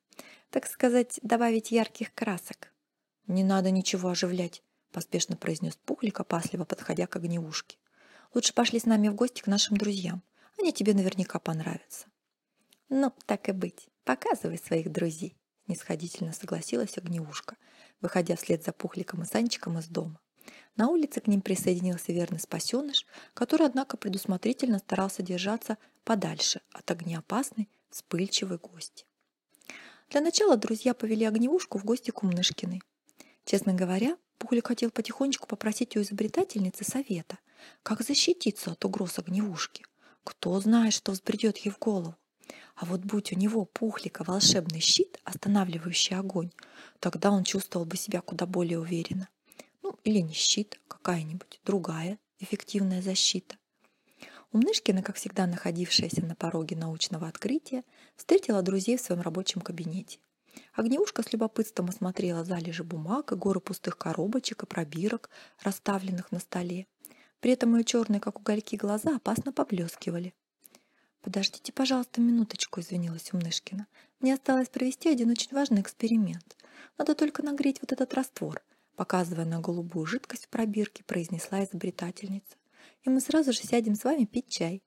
Так 0.50 0.66
сказать, 0.66 1.18
добавить 1.22 1.70
ярких 1.70 2.14
красок». 2.14 2.72
«Не 3.26 3.44
надо 3.44 3.70
ничего 3.70 4.10
оживлять»,— 4.10 4.62
поспешно 4.92 5.36
произнес 5.36 5.76
Пухлик, 5.84 6.20
опасливо 6.20 6.64
подходя 6.64 7.06
к 7.06 7.16
огневушке. 7.16 7.76
«Лучше 8.34 8.54
пошли 8.54 8.78
с 8.78 8.86
нами 8.86 9.08
в 9.08 9.14
гости 9.14 9.42
к 9.42 9.46
нашим 9.46 9.76
друзьям. 9.76 10.22
Они 10.58 10.72
тебе 10.72 10.94
наверняка 10.94 11.38
понравятся». 11.38 12.06
«Ну, 12.88 13.12
так 13.26 13.48
и 13.48 13.52
быть. 13.52 13.88
Показывай 14.04 14.58
своих 14.58 14.90
друзей»,— 14.90 15.36
снисходительно 15.66 16.32
согласилась 16.32 16.98
огневушка, 16.98 17.56
выходя 18.00 18.36
вслед 18.36 18.64
за 18.64 18.72
Пухликом 18.72 19.22
и 19.22 19.26
Санчиком 19.26 19.78
из 19.78 19.86
дома. 19.86 20.20
На 20.76 20.88
улице 20.88 21.20
к 21.20 21.26
ним 21.26 21.42
присоединился 21.42 22.12
верный 22.12 22.40
спасеныш, 22.40 23.06
который, 23.34 23.66
однако, 23.66 23.96
предусмотрительно 23.96 24.78
старался 24.78 25.22
держаться 25.22 25.78
подальше 26.04 26.62
от 26.72 26.90
огнеопасной, 26.90 27.68
вспыльчивой 27.90 28.58
гости. 28.58 29.04
Для 30.08 30.20
начала 30.20 30.56
друзья 30.56 30.94
повели 30.94 31.24
огневушку 31.24 31.78
в 31.78 31.84
гости 31.84 32.10
к 32.10 32.22
Умнышкиной. 32.22 32.82
Честно 33.44 33.74
говоря, 33.74 34.16
Пухлик 34.38 34.68
хотел 34.68 34.90
потихонечку 34.90 35.46
попросить 35.46 35.96
у 35.96 36.00
изобретательницы 36.00 36.84
совета, 36.84 37.38
как 37.82 38.02
защититься 38.02 38.72
от 38.72 38.84
угроз 38.84 39.18
огневушки. 39.18 39.84
Кто 40.24 40.58
знает, 40.60 40.92
что 40.92 41.12
взбредет 41.12 41.58
ей 41.58 41.70
в 41.70 41.78
голову. 41.78 42.16
А 42.74 42.86
вот 42.86 43.00
будь 43.00 43.32
у 43.32 43.36
него 43.36 43.64
Пухлика 43.64 44.24
волшебный 44.24 44.80
щит, 44.80 45.18
останавливающий 45.24 46.16
огонь, 46.16 46.50
тогда 46.98 47.30
он 47.30 47.44
чувствовал 47.44 47.84
бы 47.84 47.96
себя 47.96 48.20
куда 48.20 48.46
более 48.46 48.80
уверенно. 48.80 49.28
Ну, 49.82 49.98
или 50.04 50.20
не 50.20 50.32
щит, 50.32 50.80
какая-нибудь 50.88 51.60
другая 51.64 52.18
эффективная 52.38 53.02
защита. 53.02 53.56
Умнышкина, 54.52 55.02
как 55.02 55.16
всегда 55.16 55.46
находившаяся 55.46 56.24
на 56.24 56.34
пороге 56.34 56.74
научного 56.74 57.28
открытия, 57.28 57.84
встретила 58.16 58.62
друзей 58.62 58.96
в 58.96 59.00
своем 59.00 59.20
рабочем 59.20 59.60
кабинете. 59.60 60.18
Огневушка 60.72 61.22
с 61.22 61.32
любопытством 61.32 61.88
осмотрела 61.88 62.44
залежи 62.44 62.82
бумаг 62.82 63.30
и 63.30 63.36
горы 63.36 63.60
пустых 63.60 63.96
коробочек 63.96 64.64
и 64.64 64.66
пробирок, 64.66 65.30
расставленных 65.62 66.32
на 66.32 66.40
столе. 66.40 66.86
При 67.40 67.52
этом 67.52 67.76
ее 67.76 67.84
черные, 67.84 68.20
как 68.20 68.38
угольки, 68.38 68.76
глаза 68.76 69.16
опасно 69.16 69.52
поблескивали. 69.52 70.34
«Подождите, 71.22 71.72
пожалуйста, 71.72 72.20
минуточку»,— 72.20 72.80
извинилась 72.82 73.32
Умнышкина. 73.32 73.86
«Мне 74.20 74.34
осталось 74.34 74.68
провести 74.68 75.08
один 75.08 75.30
очень 75.30 75.52
важный 75.52 75.80
эксперимент. 75.80 76.56
Надо 76.98 77.14
только 77.14 77.42
нагреть 77.42 77.80
вот 77.80 77.92
этот 77.92 78.14
раствор 78.14 78.62
показывая 79.00 79.46
на 79.46 79.60
голубую 79.60 80.04
жидкость 80.04 80.44
в 80.44 80.48
пробирке, 80.50 81.02
произнесла 81.04 81.64
изобретательница. 81.64 82.58
«И 83.02 83.08
мы 83.08 83.22
сразу 83.22 83.50
же 83.54 83.60
сядем 83.60 83.94
с 83.94 84.04
вами 84.04 84.26
пить 84.26 84.48
чай». 84.48 84.82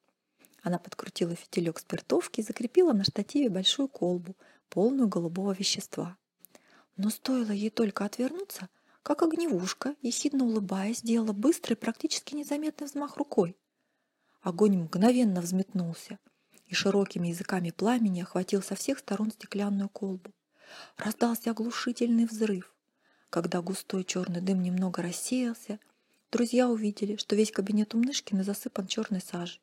Она 0.62 0.77
подкрутила 0.77 1.33
фитилек 1.33 1.79
спиртовки 1.79 2.39
и 2.39 2.43
закрепила 2.43 2.93
на 2.93 3.05
штативе 3.05 3.50
большую 3.50 3.88
колбу, 3.88 4.36
полную 4.69 5.07
голубого 5.07 5.51
вещества. 5.53 6.15
Но 6.95 7.10
стоило 7.10 7.50
ей 7.50 7.72
только 7.72 8.05
отвернуться, 8.05 8.69
как 9.03 9.22
огневушка, 9.22 9.95
ехидно 10.01 10.45
улыбаясь, 10.45 11.00
сделала 11.00 11.33
быстрый, 11.33 11.75
практически 11.75 12.33
незаметный 12.33 12.88
взмах 12.88 13.17
рукой. 13.17 13.57
Огонь 14.41 14.77
мгновенно 14.77 15.41
взметнулся 15.41 16.19
и 16.65 16.74
широкими 16.74 17.27
языками 17.27 17.72
пламени 17.72 18.22
охватил 18.22 18.63
со 18.63 18.75
всех 18.75 19.00
сторон 19.00 19.31
стеклянную 19.31 19.89
колбу. 19.89 20.31
Раздался 20.98 21.51
оглушительный 21.51 22.25
взрыв. 22.25 22.74
Когда 23.29 23.62
густой 23.62 24.05
черный 24.05 24.41
дым 24.41 24.62
немного 24.62 25.01
рассеялся, 25.01 25.79
друзья 26.31 26.69
увидели, 26.69 27.17
что 27.17 27.36
весь 27.36 27.51
кабинет 27.51 27.93
Умнышкина 27.93 28.43
засыпан 28.43 28.88
черной 28.88 29.22
сажей. 29.22 29.62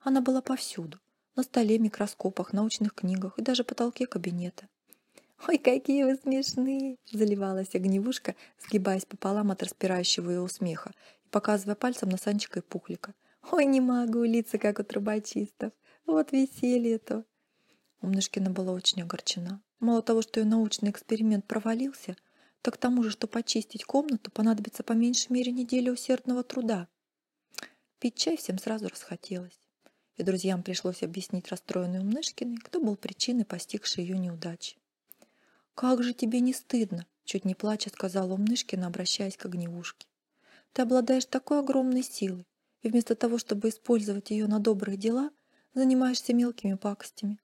Она 0.00 0.20
была 0.20 0.42
повсюду, 0.42 1.00
на 1.34 1.42
столе, 1.42 1.78
микроскопах, 1.78 2.52
научных 2.52 2.94
книгах 2.94 3.38
и 3.38 3.42
даже 3.42 3.64
потолке 3.64 4.06
кабинета. 4.06 4.68
«Ой, 5.46 5.58
какие 5.58 6.04
вы 6.04 6.16
смешные!»— 6.16 6.96
заливалась 7.12 7.74
огневушка, 7.74 8.34
сгибаясь 8.58 9.04
пополам 9.04 9.50
от 9.50 9.62
распирающего 9.62 10.30
ее 10.30 10.48
смеха 10.48 10.92
и 11.24 11.28
показывая 11.28 11.76
пальцем 11.76 12.08
на 12.08 12.16
Санчика 12.16 12.58
и 12.58 12.62
Пухлика. 12.62 13.14
«Ой, 13.52 13.64
не 13.64 13.80
могу 13.80 14.24
лица, 14.24 14.58
как 14.58 14.78
у 14.80 14.82
трубочистов! 14.82 15.72
Вот 16.06 16.32
веселье-то!» 16.32 17.24
Умнышкина 18.00 18.50
была 18.50 18.72
очень 18.72 19.02
огорчена. 19.02 19.60
Мало 19.80 20.02
того, 20.02 20.22
что 20.22 20.40
ее 20.40 20.46
научный 20.46 20.90
эксперимент 20.90 21.46
провалился— 21.46 22.16
так 22.62 22.74
к 22.74 22.78
тому 22.78 23.02
же, 23.02 23.10
что 23.10 23.26
почистить 23.26 23.84
комнату 23.84 24.30
понадобится 24.30 24.82
по 24.82 24.92
меньшей 24.92 25.32
мере 25.32 25.52
неделя 25.52 25.92
усердного 25.92 26.42
труда. 26.42 26.88
Пить 27.98 28.16
чай 28.16 28.36
всем 28.36 28.58
сразу 28.58 28.88
расхотелось, 28.88 29.58
и 30.16 30.22
друзьям 30.22 30.62
пришлось 30.62 31.02
объяснить 31.02 31.48
расстроенной 31.48 32.00
Умнышкиной, 32.00 32.56
кто 32.58 32.80
был 32.80 32.96
причиной 32.96 33.44
постигшей 33.44 34.04
ее 34.04 34.18
неудачи. 34.18 34.76
«Как 35.78 36.02
же 36.02 36.12
тебе 36.12 36.40
не 36.40 36.52
стыдно!»— 36.54 37.06
чуть 37.24 37.44
не 37.44 37.54
плача 37.54 37.88
сказала 37.88 38.32
Умнышкина, 38.32 38.88
обращаясь 38.88 39.36
к 39.36 39.46
огневушке. 39.46 40.08
«Ты 40.72 40.82
обладаешь 40.82 41.24
такой 41.24 41.60
огромной 41.60 42.02
силой, 42.02 42.48
и 42.82 42.88
вместо 42.88 43.14
того, 43.14 43.38
чтобы 43.38 43.68
использовать 43.68 44.32
ее 44.32 44.48
на 44.48 44.58
добрые 44.58 44.98
дела, 44.98 45.30
занимаешься 45.74 46.34
мелкими 46.34 46.74
пакостями». 46.74 47.38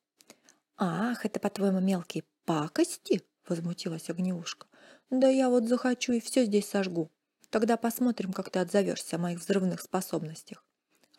«Ах, 0.76 1.25
это, 1.25 1.38
по-твоему, 1.38 1.79
мелкие 1.79 2.25
пакости?»— 2.45 3.23
возмутилась 3.49 4.11
огневушка. 4.11 4.67
Да 5.11 5.29
я 5.29 5.49
вот 5.49 5.69
захочу 5.69 6.14
и 6.14 6.21
все 6.21 6.45
здесь 6.45 6.69
сожгу. 6.69 7.12
Тогда 7.50 7.76
посмотрим, 7.76 8.33
как 8.33 8.50
ты 8.50 8.59
отзовешься 8.59 9.14
о 9.14 9.21
моих 9.21 9.38
взрывных 9.38 9.81
способностях. 9.81 10.64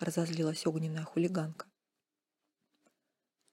Разозлилась 0.01 0.67
огненная 0.67 1.05
хулиганка. 1.05 1.65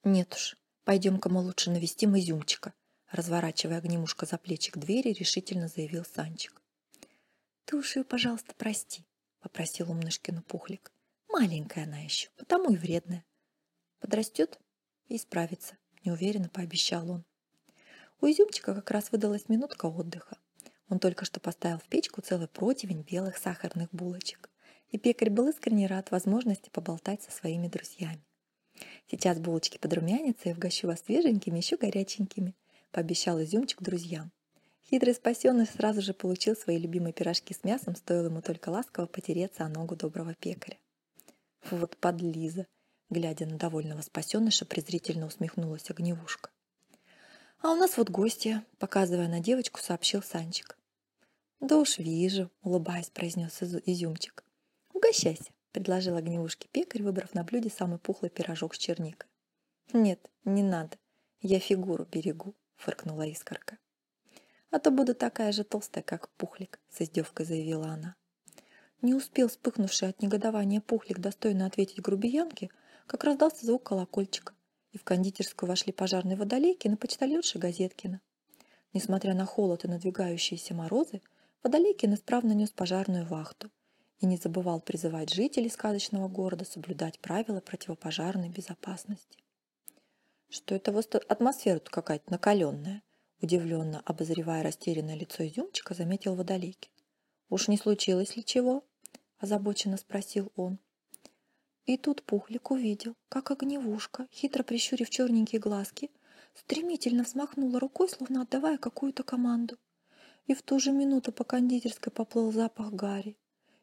Нет 0.03 0.35
уж, 0.35 0.57
пойдем-ка 0.83 1.29
мы 1.29 1.43
лучше 1.43 1.71
навестим 1.71 2.19
изюмчика. 2.19 2.75
Разворачивая 3.13 3.77
огнемушка 3.77 4.25
за 4.25 4.39
плечи 4.39 4.73
к 4.73 4.79
двери, 4.79 5.13
решительно 5.13 5.69
заявил 5.69 6.05
Санчик. 6.05 6.63
Ты 7.67 7.77
уж 7.77 7.97
ее, 7.97 8.05
пожалуйста, 8.05 8.55
прости, 8.57 9.05
попросил 9.41 9.91
умнышкину 9.91 10.43
пухлик. 10.43 10.91
Маленькая 11.29 11.85
она 11.85 11.99
еще, 11.99 12.31
потому 12.39 12.73
и 12.73 12.77
вредная. 12.77 13.25
Подрастет 14.01 14.59
и 15.09 15.17
исправится, 15.17 15.77
неуверенно 16.05 16.49
пообещал 16.49 17.11
он. 17.11 17.25
У 18.23 18.27
изюмчика 18.27 18.75
как 18.75 18.91
раз 18.91 19.13
выдалась 19.13 19.49
минутка 19.49 19.87
отдыха. 19.87 20.39
Он 20.89 20.99
только 20.99 21.27
что 21.27 21.39
поставил 21.39 21.79
в 21.79 21.89
печку 21.89 22.23
целый 22.23 22.49
противень 22.49 23.03
белых 23.03 23.37
сахарных 23.37 23.91
булочек. 23.93 24.49
И 24.89 24.99
пекарь 24.99 25.31
был 25.31 25.49
искренне 25.49 25.87
рад 25.87 26.11
возможности 26.11 26.71
поболтать 26.71 27.23
со 27.23 27.31
своими 27.31 27.69
друзьями. 27.69 28.25
«Сейчас 29.11 29.39
булочки 29.39 29.77
подрумянятся 29.77 30.49
и 30.49 30.53
угощу 30.53 30.87
вас 30.87 31.01
свеженькими, 31.01 31.59
еще 31.59 31.77
горяченькими»,— 31.77 32.55
пообещал 32.93 33.43
изюмчик 33.43 33.83
друзьям. 33.83 34.31
Хитрый 34.89 35.15
спасенный 35.15 35.67
сразу 35.67 36.03
же 36.03 36.15
получил 36.15 36.55
свои 36.55 36.79
любимые 36.79 37.13
пирожки 37.13 37.55
с 37.55 37.65
мясом, 37.65 37.97
стоило 37.97 38.27
ему 38.27 38.43
только 38.43 38.69
ласково 38.69 39.07
потереться 39.07 39.65
о 39.65 39.69
ногу 39.69 39.97
доброго 39.97 40.35
пекаря. 40.35 40.77
Вот 41.71 41.97
подлиза! 41.97 42.67
Глядя 43.09 43.47
на 43.47 43.59
довольного 43.59 44.01
спасенныша, 44.01 44.65
презрительно 44.65 45.27
усмехнулась 45.27 45.91
огневушка. 45.91 46.51
«А 47.61 47.71
у 47.73 47.77
нас 47.77 47.97
вот 47.97 48.11
гостья»,— 48.11 48.65
показывая 48.79 49.29
на 49.29 49.41
девочку, 49.41 49.81
сообщил 49.81 50.23
Санчик. 50.23 50.79
«Да 51.61 51.77
уж 51.77 51.99
вижу»,— 51.99 52.51
улыбаясь, 52.63 53.11
произнес 53.11 53.63
изюмчик. 53.63 54.43
«Угощайся»,— 54.95 55.53
предложил 55.73 56.17
огневушке 56.17 56.69
пекарь, 56.73 57.03
выбрав 57.03 57.35
на 57.35 57.45
блюде 57.45 57.71
самый 57.71 57.99
пухлый 57.99 58.31
пирожок 58.31 58.75
с 58.75 58.79
черникой. 58.79 59.29
«Нет, 59.93 60.31
не 60.45 60.63
надо, 60.63 60.97
я 61.41 61.61
фигуру 61.61 62.05
берегу»,— 62.11 62.55
фыркнула 62.83 63.27
искорка. 63.27 63.79
«А 64.71 64.79
то 64.79 64.91
буду 64.91 65.15
такая 65.15 65.53
же 65.53 65.65
толстая, 65.65 66.03
как 66.03 66.29
пухлик»,— 66.31 66.81
с 66.91 67.01
издевкой 67.01 67.47
заявила 67.47 67.89
она. 67.89 68.17
Не 69.01 69.15
успел 69.15 69.49
вспыхнувший 69.49 70.09
от 70.09 70.23
негодования 70.23 70.81
пухлик 70.81 71.19
достойно 71.19 71.67
ответить 71.67 72.01
грубиянке, 72.01 72.71
как 73.07 73.25
раздался 73.25 73.67
звук 73.67 73.83
колокольчика, 73.83 74.55
и 74.93 74.99
в 74.99 75.05
кондитерскую 75.05 75.69
вошли 75.69 75.93
пожарные 75.93 76.37
водолейки 76.37 76.89
на 76.89 76.97
почтальонши 76.97 77.59
Газеткина. 77.59 78.21
Несмотря 78.93 79.35
на 79.35 79.47
холод 79.47 79.85
и 79.85 79.89
надвигающиеся 79.89 80.75
морозы, 80.75 81.23
Водолейкин 81.63 82.15
исправно 82.15 82.53
нес 82.53 82.71
пожарную 82.73 83.25
вахту 83.25 83.71
и 84.19 84.27
не 84.27 84.37
забывал 84.37 84.81
призывать 84.81 85.33
жителей 85.33 85.71
сказочного 85.71 86.27
города 86.29 86.65
соблюдать 86.65 87.21
правила 87.21 87.61
противопожарной 87.61 88.49
безопасности. 88.49 89.39
Что 90.53 90.75
это 90.75 90.93
вот 90.93 91.15
атмосфера-то 91.15 91.91
какая-то 91.91 92.31
накаленная, 92.31 93.03
удивленно 93.41 94.03
обозревая 94.05 94.63
растерянное 94.63 95.17
лицо 95.17 95.47
изюмчика, 95.47 95.95
заметил 95.95 96.35
Водолейкин. 96.35 96.91
«Уж 97.49 97.69
не 97.69 97.79
случилось 97.79 98.37
ли 98.37 98.45
чего?»– 98.45 98.85
озабоченно 99.39 99.97
спросил 99.97 100.53
он. 100.55 100.79
И 101.87 101.97
тут 101.97 102.23
Пухлик 102.25 102.71
увидел, 102.71 103.17
как 103.31 103.51
огневушка, 103.51 104.29
хитро 104.31 104.63
прищурив 104.63 105.09
черненькие 105.09 105.59
глазки, 105.59 106.11
стремительно 106.53 107.23
взмахнула 107.23 107.81
рукой, 107.81 108.11
словно 108.11 108.43
отдавая 108.43 108.77
какую-то 108.77 109.23
команду. 109.23 109.79
И 110.45 110.53
в 110.53 110.61
ту 110.61 110.79
же 110.79 110.93
минуту 110.93 111.33
по 111.33 111.45
кондитерской 111.45 112.13
поплыл 112.13 112.53
запах 112.53 112.93
гари. 112.93 113.39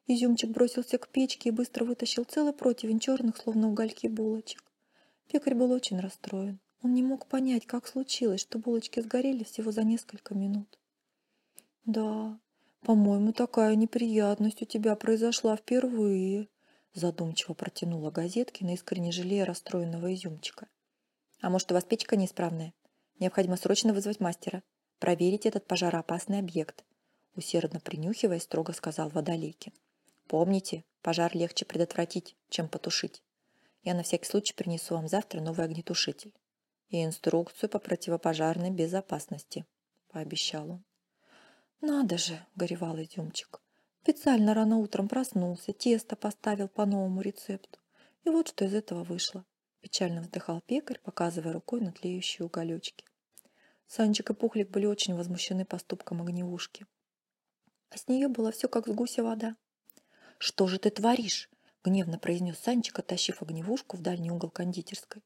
Изюмчик 0.06 0.52
бросился 0.52 1.00
к 1.00 1.08
печке 1.08 1.50
и 1.50 1.52
быстро 1.52 1.84
вытащил 1.84 2.26
целый 2.26 2.54
противень 2.54 3.00
черных, 3.00 3.38
словно 3.38 3.70
угольки, 3.70 4.06
булочек. 4.06 4.69
Пекарь 5.30 5.54
был 5.54 5.72
очень 5.72 6.00
расстроен. 6.00 6.60
Он 6.82 6.94
не 6.94 7.04
мог 7.04 7.28
понять, 7.28 7.68
как 7.68 7.86
случилось, 7.88 8.42
что 8.42 8.58
булочки 8.58 9.00
сгорели 9.00 9.44
всего 9.44 9.72
за 9.72 9.84
несколько 9.84 10.34
минут. 10.34 10.80
«Да, 11.86 12.40
по-моему, 12.82 13.32
такая 13.32 13.76
неприятность 13.76 14.64
у 14.64 14.66
тебя 14.66 14.96
произошла 14.96 15.56
впервые», 15.56 16.48
задумчиво 16.94 17.54
протянула 17.54 18.10
Газеткина, 18.10 18.74
искренне 18.74 19.12
жалея 19.12 19.46
расстроенного 19.46 20.14
изюмчика. 20.16 20.68
«А 21.42 21.52
может, 21.52 21.70
у 21.72 21.76
вас 21.76 21.84
печка 21.84 22.16
неисправная? 22.16 22.74
Необходимо 23.20 23.56
срочно 23.56 23.94
вызвать 23.94 24.20
мастера, 24.20 24.64
проверить 24.98 25.46
этот 25.46 25.68
пожароопасный 25.68 26.40
объект», 26.40 26.84
усердно 27.36 27.80
принюхиваясь, 27.80 28.44
строго 28.44 28.74
сказал 28.74 29.10
Водолейкин. 29.10 29.74
«Помните, 30.28 30.86
пожар 31.04 31.36
легче 31.36 31.66
предотвратить, 31.66 32.36
чем 32.50 32.68
потушить. 32.68 33.22
Я 33.84 33.94
на 33.94 34.04
всякий 34.04 34.26
случай 34.26 34.54
принесу 34.54 34.96
вам 34.96 35.08
завтра 35.08 35.42
новый 35.42 35.66
огнетушитель 35.66 36.34
и 36.90 37.04
инструкцию 37.04 37.70
по 37.70 37.80
противопожарной 37.80 38.72
безопасности», 38.72 39.66
пообещал 40.10 40.72
он. 40.72 40.84
«Надо 41.82 42.18
же!»— 42.18 42.46
горевал 42.56 43.00
изюмчик. 43.02 43.62
Специально 44.02 44.54
рано 44.54 44.78
утром 44.78 45.08
проснулся, 45.08 45.72
тесто 45.72 46.16
поставил 46.16 46.68
по 46.68 46.86
новому 46.86 47.22
рецепту. 47.22 47.80
И 48.24 48.30
вот 48.30 48.50
что 48.50 48.66
из 48.66 48.74
этого 48.74 49.04
вышло. 49.04 49.46
Печально 49.82 50.22
вздыхал 50.22 50.62
пекарь, 50.62 51.00
показывая 51.00 51.54
рукой 51.54 51.82
на 51.82 51.92
тлеющие 51.92 52.46
уголечки. 52.46 53.06
Санчик 53.88 54.30
и 54.30 54.34
Пухлик 54.34 54.70
были 54.70 54.86
очень 54.86 55.16
возмущены 55.16 55.66
поступком 55.66 56.22
огневушки. 56.22 56.86
А 57.90 57.98
с 57.98 58.08
нее 58.08 58.28
было 58.28 58.52
все 58.52 58.68
как 58.68 58.88
с 58.88 58.92
гуся 58.92 59.24
вода. 59.24 59.56
«Что 60.38 60.68
же 60.68 60.80
ты 60.80 60.90
творишь?»— 60.90 61.50
гневно 61.84 62.20
произнес 62.20 62.58
Санчик, 62.60 63.00
оттащив 63.00 63.42
огневушку 63.42 63.98
в 63.98 64.02
дальний 64.02 64.32
угол 64.32 64.50
кондитерской. 64.50 65.22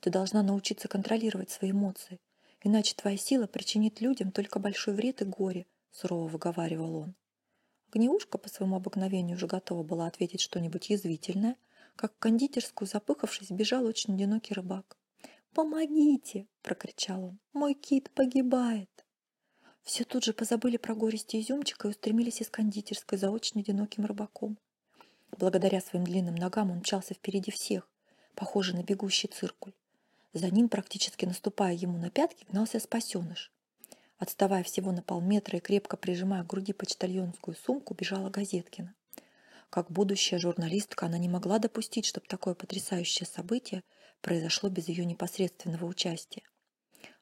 «Ты 0.00 0.10
должна 0.10 0.42
научиться 0.42 0.88
контролировать 0.88 1.50
свои 1.50 1.70
эмоции, 1.70 2.20
иначе 2.62 2.94
твоя 2.94 3.16
сила 3.16 3.46
причинит 3.46 4.00
людям 4.00 4.32
только 4.32 4.58
большой 4.58 4.94
вред 4.94 5.22
и 5.22 5.24
горе»,— 5.24 5.66
сурово 5.90 6.28
выговаривал 6.28 6.96
он. 6.96 7.14
Гнеушка 7.92 8.38
по 8.38 8.48
своему 8.48 8.76
обыкновению 8.76 9.36
уже 9.36 9.46
готова 9.46 9.82
была 9.82 10.06
ответить 10.06 10.40
что-нибудь 10.40 10.88
язвительное, 10.90 11.56
как 11.94 12.14
в 12.14 12.18
кондитерскую, 12.18 12.88
запыхавшись, 12.88 13.50
бежал 13.50 13.84
очень 13.84 14.14
одинокий 14.14 14.54
рыбак. 14.54 14.96
«Помогите!»— 15.52 16.46
прокричал 16.62 17.24
он. 17.24 17.38
«Мой 17.52 17.74
кит 17.74 18.10
погибает!» 18.10 18.88
Все 19.82 20.04
тут 20.04 20.24
же 20.24 20.32
позабыли 20.32 20.78
про 20.78 20.94
горести 20.94 21.40
изюмчика 21.40 21.88
и 21.88 21.90
устремились 21.90 22.40
из 22.40 22.48
кондитерской 22.48 23.18
за 23.18 23.30
очень 23.30 23.60
одиноким 23.60 24.06
рыбаком. 24.06 24.58
Благодаря 25.38 25.80
своим 25.80 26.04
длинным 26.04 26.34
ногам 26.34 26.70
он 26.70 26.78
мчался 26.78 27.14
впереди 27.14 27.50
всех, 27.50 27.88
похожий 28.34 28.74
на 28.74 28.82
бегущий 28.82 29.28
циркуль. 29.28 29.72
За 30.32 30.48
ним, 30.50 30.68
практически 30.68 31.24
наступая 31.24 31.74
ему 31.74 31.98
на 31.98 32.10
пятки, 32.10 32.46
гнался 32.48 32.80
спасеныш. 32.80 33.50
Отставая 34.18 34.62
всего 34.62 34.92
на 34.92 35.02
полметра 35.02 35.58
и 35.58 35.60
крепко 35.60 35.96
прижимая 35.96 36.44
к 36.44 36.46
груди 36.46 36.72
почтальонскую 36.72 37.56
сумку, 37.56 37.94
бежала 37.94 38.30
Газеткина. 38.30 38.94
Как 39.68 39.90
будущая 39.90 40.38
журналистка, 40.38 41.06
она 41.06 41.18
не 41.18 41.28
могла 41.28 41.58
допустить, 41.58 42.06
чтобы 42.06 42.26
такое 42.28 42.54
потрясающее 42.54 43.26
событие 43.26 43.82
произошло 44.20 44.68
без 44.68 44.88
ее 44.88 45.04
непосредственного 45.04 45.86
участия. 45.86 46.42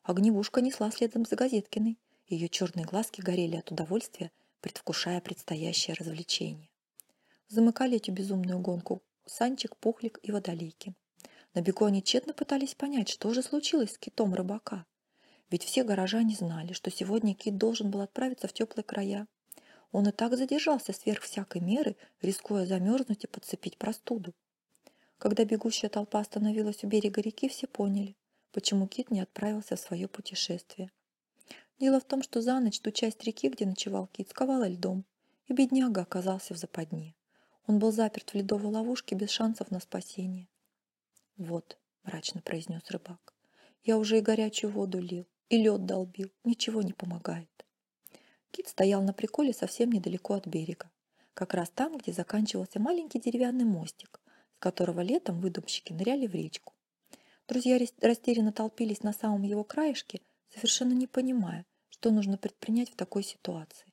Огневушка 0.03 0.61
несла 0.61 0.91
следом 0.91 1.25
за 1.25 1.37
Газеткиной. 1.37 1.97
Ее 2.27 2.49
черные 2.49 2.87
глазки 2.87 3.21
горели 3.21 3.57
от 3.57 3.71
удовольствия, 3.71 4.31
предвкушая 4.61 5.21
предстоящее 5.21 5.95
развлечение. 5.95 6.70
Замыкали 7.51 7.97
эту 7.97 8.13
безумную 8.13 8.61
гонку 8.61 9.03
Санчик, 9.27 9.77
Пухлик 9.77 10.21
и 10.23 10.31
Водолейкин. 10.31 10.95
На 11.53 11.63
бегу 11.63 11.85
они 11.85 12.01
тщетно 12.01 12.33
пытались 12.33 12.77
понять, 12.77 13.09
что 13.09 13.35
же 13.35 13.43
случилось 13.43 13.95
с 13.95 13.99
китом 13.99 14.35
рыбака. 14.35 14.87
Ведь 15.51 15.65
все 15.65 15.83
горожане 15.83 16.37
знали, 16.37 16.75
что 16.75 16.93
сегодня 16.93 17.35
Кит 17.35 17.57
должен 17.57 17.91
был 17.91 18.03
отправиться 18.03 18.47
в 18.47 18.53
теплые 18.53 18.85
края. 18.85 19.27
Он 19.91 20.07
и 20.07 20.13
так 20.13 20.37
задержался 20.37 20.93
сверх 20.93 21.23
всякой 21.23 21.61
меры, 21.61 21.97
рискуя 22.23 22.67
замерзнуть 22.67 23.25
и 23.25 23.27
подцепить 23.27 23.79
простуду. 23.79 24.33
Когда 25.19 25.45
бегущая 25.45 25.89
толпа 25.89 26.21
остановилась 26.21 26.85
у 26.85 26.87
берега 26.87 27.21
реки, 27.21 27.49
все 27.49 27.67
поняли, 27.67 28.15
почему 28.53 28.87
Кит 28.87 29.11
не 29.11 29.21
отправился 29.21 29.75
в 29.75 29.81
свое 29.81 30.07
путешествие. 30.07 30.93
Дело 31.81 31.99
в 31.99 32.05
том, 32.05 32.23
что 32.23 32.43
за 32.43 32.61
ночь 32.61 32.79
ту 32.79 32.93
часть 32.93 33.25
реки, 33.25 33.49
где 33.49 33.67
ночевал 33.67 34.07
Кит, 34.07 34.31
сковала 34.31 34.69
льдом, 34.69 35.05
и 35.49 35.53
бедняга 35.53 36.03
оказался 36.03 36.55
в 36.55 36.57
западне. 36.57 37.17
Он 37.71 37.79
был 37.79 37.93
заперт 37.93 38.31
в 38.31 38.35
ледовой 38.35 38.73
ловушке 38.73 39.15
без 39.15 39.31
шансов 39.31 39.71
на 39.71 39.79
спасение. 39.79 40.49
«Вот»,— 41.37 41.79
мрачно 42.03 42.43
произнес 42.43 42.83
рыбак,— 42.91 43.33
«я 43.85 43.97
уже 43.97 44.19
и 44.19 44.21
горячую 44.21 44.73
воду 44.73 44.99
лил, 44.99 45.25
и 45.49 45.57
лед 45.57 45.87
долбил, 45.87 46.33
ничего 46.43 46.83
не 46.83 46.93
помогает. 46.93 47.65
Кит 48.51 48.67
стоял 48.67 49.03
на 49.03 49.13
приколе 49.13 49.53
совсем 49.53 49.93
недалеко 49.93 50.35
от 50.35 50.49
берега, 50.49 50.91
как 51.33 51.55
раз 51.55 51.71
там, 51.71 51.97
где 51.97 52.13
заканчивался 52.13 52.81
маленький 52.81 53.21
деревянный 53.21 53.67
мостик, 53.67 54.21
с 54.57 54.59
которого 54.59 55.01
летом 55.01 55.39
выдумщики 55.41 55.93
ныряли 55.93 56.27
в 56.27 56.35
речку. 56.35 56.75
Друзья 57.47 57.79
растерянно 58.01 58.51
толпились 58.51 59.05
на 59.05 59.13
самом 59.13 59.43
его 59.43 59.63
краешке, 59.63 60.23
совершенно 60.49 60.93
не 60.93 61.07
понимая, 61.07 61.65
что 61.89 62.11
нужно 62.11 62.37
предпринять 62.37 62.91
в 62.91 62.97
такой 62.97 63.23
ситуации. 63.23 63.93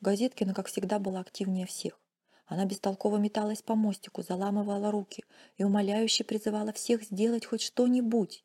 Газеткина, 0.00 0.54
как 0.54 0.68
всегда, 0.68 0.98
была 0.98 1.20
активнее 1.20 1.66
всех. 1.66 2.00
Она 2.46 2.66
бестолково 2.66 3.16
металась 3.16 3.62
по 3.62 3.74
мостику, 3.74 4.22
заламывала 4.22 4.90
руки 4.90 5.24
и 5.56 5.64
умоляюще 5.64 6.24
призывала 6.24 6.72
всех 6.72 7.02
сделать 7.02 7.46
хоть 7.46 7.62
что-нибудь. 7.62 8.44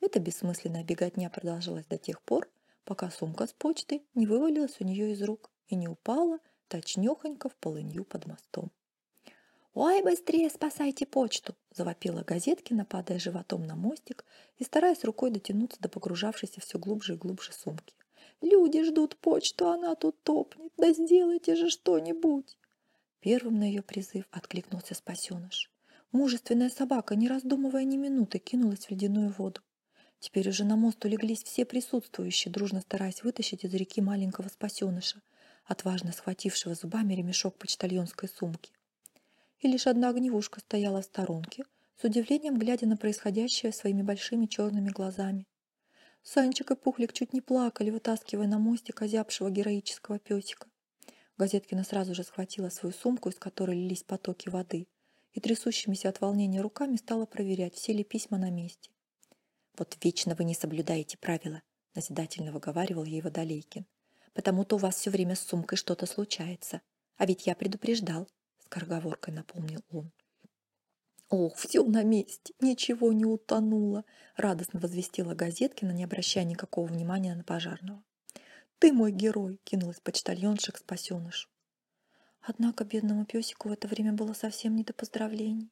Эта 0.00 0.18
бессмысленная 0.18 0.84
беготня 0.84 1.30
продолжалась 1.30 1.86
до 1.86 1.96
тех 1.96 2.22
пор, 2.22 2.50
пока 2.84 3.10
сумка 3.10 3.46
с 3.46 3.52
почтой 3.52 4.06
не 4.14 4.26
вывалилась 4.26 4.76
у 4.80 4.84
нее 4.84 5.12
из 5.12 5.22
рук 5.22 5.50
и 5.68 5.74
не 5.74 5.88
упала 5.88 6.38
точнёхонько 6.68 7.48
в 7.48 7.56
полынью 7.56 8.04
под 8.04 8.26
мостом. 8.26 8.70
«Ой, 9.72 10.02
быстрее 10.02 10.50
спасайте 10.50 11.06
почту!»– 11.06 11.54
завопила 11.70 12.22
Газеткина, 12.22 12.84
падая 12.84 13.18
животом 13.18 13.64
на 13.64 13.76
мостик 13.76 14.24
и 14.58 14.64
стараясь 14.64 15.04
рукой 15.04 15.30
дотянуться 15.30 15.80
до 15.80 15.88
погружавшейся 15.88 16.60
все 16.60 16.78
глубже 16.78 17.14
и 17.14 17.16
глубже 17.16 17.52
сумки. 17.52 17.94
«Люди 18.40 18.82
ждут 18.82 19.16
почту, 19.16 19.68
она 19.68 19.94
тут 19.94 20.20
топнет! 20.22 20.72
Да 20.76 20.92
сделайте 20.92 21.54
же 21.54 21.70
что-нибудь!» 21.70 22.58
Первым 23.20 23.58
на 23.58 23.64
ее 23.64 23.82
призыв 23.82 24.24
откликнулся 24.30 24.94
спасеныш. 24.94 25.70
Мужественная 26.10 26.70
собака, 26.70 27.14
не 27.14 27.28
раздумывая 27.28 27.84
ни 27.84 27.98
минуты, 27.98 28.38
кинулась 28.38 28.86
в 28.86 28.90
ледяную 28.90 29.30
воду. 29.30 29.60
Теперь 30.20 30.48
уже 30.48 30.64
на 30.64 30.76
мост 30.76 31.04
улеглись 31.04 31.42
все 31.42 31.66
присутствующие, 31.66 32.50
дружно 32.50 32.80
стараясь 32.80 33.22
вытащить 33.22 33.64
из 33.64 33.74
реки 33.74 34.00
маленького 34.00 34.48
спасеныша, 34.48 35.20
отважно 35.66 36.12
схватившего 36.12 36.74
зубами 36.74 37.14
ремешок 37.14 37.58
почтальонской 37.58 38.28
сумки. 38.28 38.72
И 39.60 39.68
лишь 39.68 39.86
одна 39.86 40.08
огневушка 40.08 40.60
стояла 40.60 41.02
в 41.02 41.04
сторонке, 41.04 41.64
с 42.00 42.04
удивлением 42.04 42.58
глядя 42.58 42.86
на 42.86 42.96
происходящее 42.96 43.72
своими 43.72 44.00
большими 44.00 44.46
черными 44.46 44.88
глазами. 44.88 45.46
Санчик 46.22 46.70
и 46.70 46.74
Пухлик 46.74 47.12
чуть 47.12 47.34
не 47.34 47.42
плакали, 47.42 47.90
вытаскивая 47.90 48.46
на 48.46 48.58
мостик 48.58 49.02
озябшего 49.02 49.50
героического 49.50 50.18
песика. 50.18 50.69
Газеткина 51.40 51.84
сразу 51.84 52.14
же 52.14 52.22
схватила 52.22 52.68
свою 52.68 52.92
сумку, 52.92 53.30
из 53.30 53.36
которой 53.36 53.74
лились 53.74 54.02
потоки 54.02 54.50
воды, 54.50 54.86
и 55.32 55.40
трясущимися 55.40 56.10
от 56.10 56.20
волнения 56.20 56.60
руками 56.60 56.96
стала 56.96 57.24
проверять, 57.24 57.74
все 57.74 57.94
ли 57.94 58.04
письма 58.04 58.36
на 58.36 58.50
месте. 58.50 58.90
«Вот 59.78 59.96
вечно 60.04 60.34
вы 60.34 60.44
не 60.44 60.54
соблюдаете 60.54 61.16
правила»,— 61.16 61.62
назидательно 61.94 62.52
выговаривал 62.52 63.04
ей 63.04 63.22
Водолейкин. 63.22 63.86
«Потому-то 64.34 64.76
у 64.76 64.78
вас 64.78 64.96
все 64.96 65.08
время 65.08 65.34
с 65.34 65.40
сумкой 65.40 65.78
что-то 65.78 66.04
случается. 66.04 66.82
А 67.16 67.24
ведь 67.24 67.46
я 67.46 67.54
предупреждал»,— 67.54 68.28
скороговоркой 68.66 69.32
напомнил 69.32 69.80
он. 69.90 70.12
«Ох, 71.30 71.56
все 71.56 71.82
на 71.84 72.02
месте, 72.02 72.52
ничего 72.60 73.14
не 73.14 73.24
утонуло!»— 73.24 74.04
радостно 74.36 74.78
возвестила 74.78 75.34
Газеткина, 75.34 75.92
не 75.92 76.04
обращая 76.04 76.44
никакого 76.44 76.88
внимания 76.88 77.34
на 77.34 77.44
пожарного. 77.44 78.04
«Ты 78.80 78.94
мой 78.94 79.12
герой!»— 79.12 79.60
кинулась 79.64 80.00
почтальонша 80.00 80.72
к 80.72 80.78
спасенышу. 80.78 81.50
Однако 82.40 82.84
бедному 82.84 83.26
песику 83.26 83.68
в 83.68 83.72
это 83.72 83.86
время 83.86 84.14
было 84.14 84.32
совсем 84.32 84.74
не 84.74 84.84
до 84.84 84.94
поздравлений. 84.94 85.70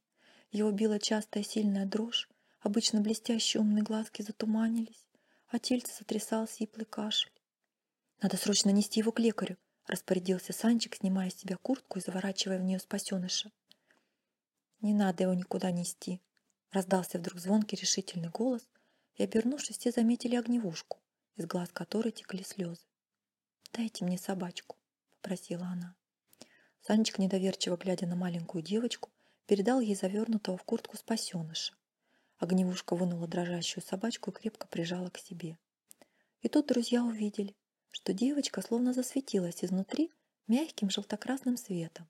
Его 0.51 0.71
била 0.73 0.99
частая 0.99 1.43
сильная 1.43 1.87
дрожь, 1.87 2.29
обычно 2.61 3.01
блестящие 3.01 3.63
умные 3.63 3.83
глазки 3.83 4.21
затуманились, 4.21 5.07
а 5.47 5.59
тельце 5.59 5.91
сотрясал 5.95 6.47
сиплый 6.47 6.85
кашель. 6.85 7.33
«Надо 8.21 8.37
срочно 8.37 8.69
нести 8.69 9.01
его 9.01 9.11
к 9.11 9.21
лекарю»,— 9.21 9.57
распорядился 9.87 10.53
Санчик, 10.53 10.97
снимая 10.97 11.31
с 11.31 11.37
себя 11.37 11.57
куртку 11.57 11.99
и 11.99 12.03
заворачивая 12.03 12.59
в 12.59 12.63
нее 12.63 12.79
спасеныша. 12.79 13.51
«Не 14.83 14.93
надо 14.93 15.23
его 15.23 15.33
никуда 15.33 15.71
нести»,— 15.71 16.21
раздался 16.73 17.19
вдруг 17.19 17.41
звонкий 17.41 17.77
решительный 17.77 18.29
голос, 18.29 18.69
и, 19.15 19.23
обернувшись, 19.23 19.79
все 19.79 19.93
заметили 19.93 20.37
огневушку, 20.37 20.99
из 21.37 21.47
глаз 21.47 21.71
которой 21.73 22.13
текли 22.13 22.45
слезы. 22.45 22.88
«Дайте 23.73 24.05
мне 24.05 24.19
собачку»,— 24.19 24.77
попросила 25.23 25.67
она. 25.67 25.95
Санечка, 26.81 27.21
недоверчиво 27.21 27.77
глядя 27.77 28.07
на 28.07 28.17
маленькую 28.17 28.63
девочку, 28.63 29.11
передал 29.47 29.81
ей 29.81 29.95
завернутого 29.95 30.57
в 30.57 30.65
куртку 30.65 30.97
спасеныша. 30.97 31.75
Огневушка 32.39 32.95
вынула 32.95 33.27
дрожащую 33.27 33.83
собачку 33.83 34.31
и 34.31 34.35
крепко 34.35 34.67
прижала 34.69 35.11
к 35.11 35.19
себе. 35.19 35.59
И 36.41 36.49
тут 36.49 36.67
друзья 36.67 37.03
увидели, 37.05 37.57
что 37.91 38.13
девочка 38.13 38.63
словно 38.63 38.93
засветилась 38.93 39.65
изнутри 39.65 40.13
мягким 40.47 40.89
желтокрасным 40.89 41.57
светом. 41.57 42.09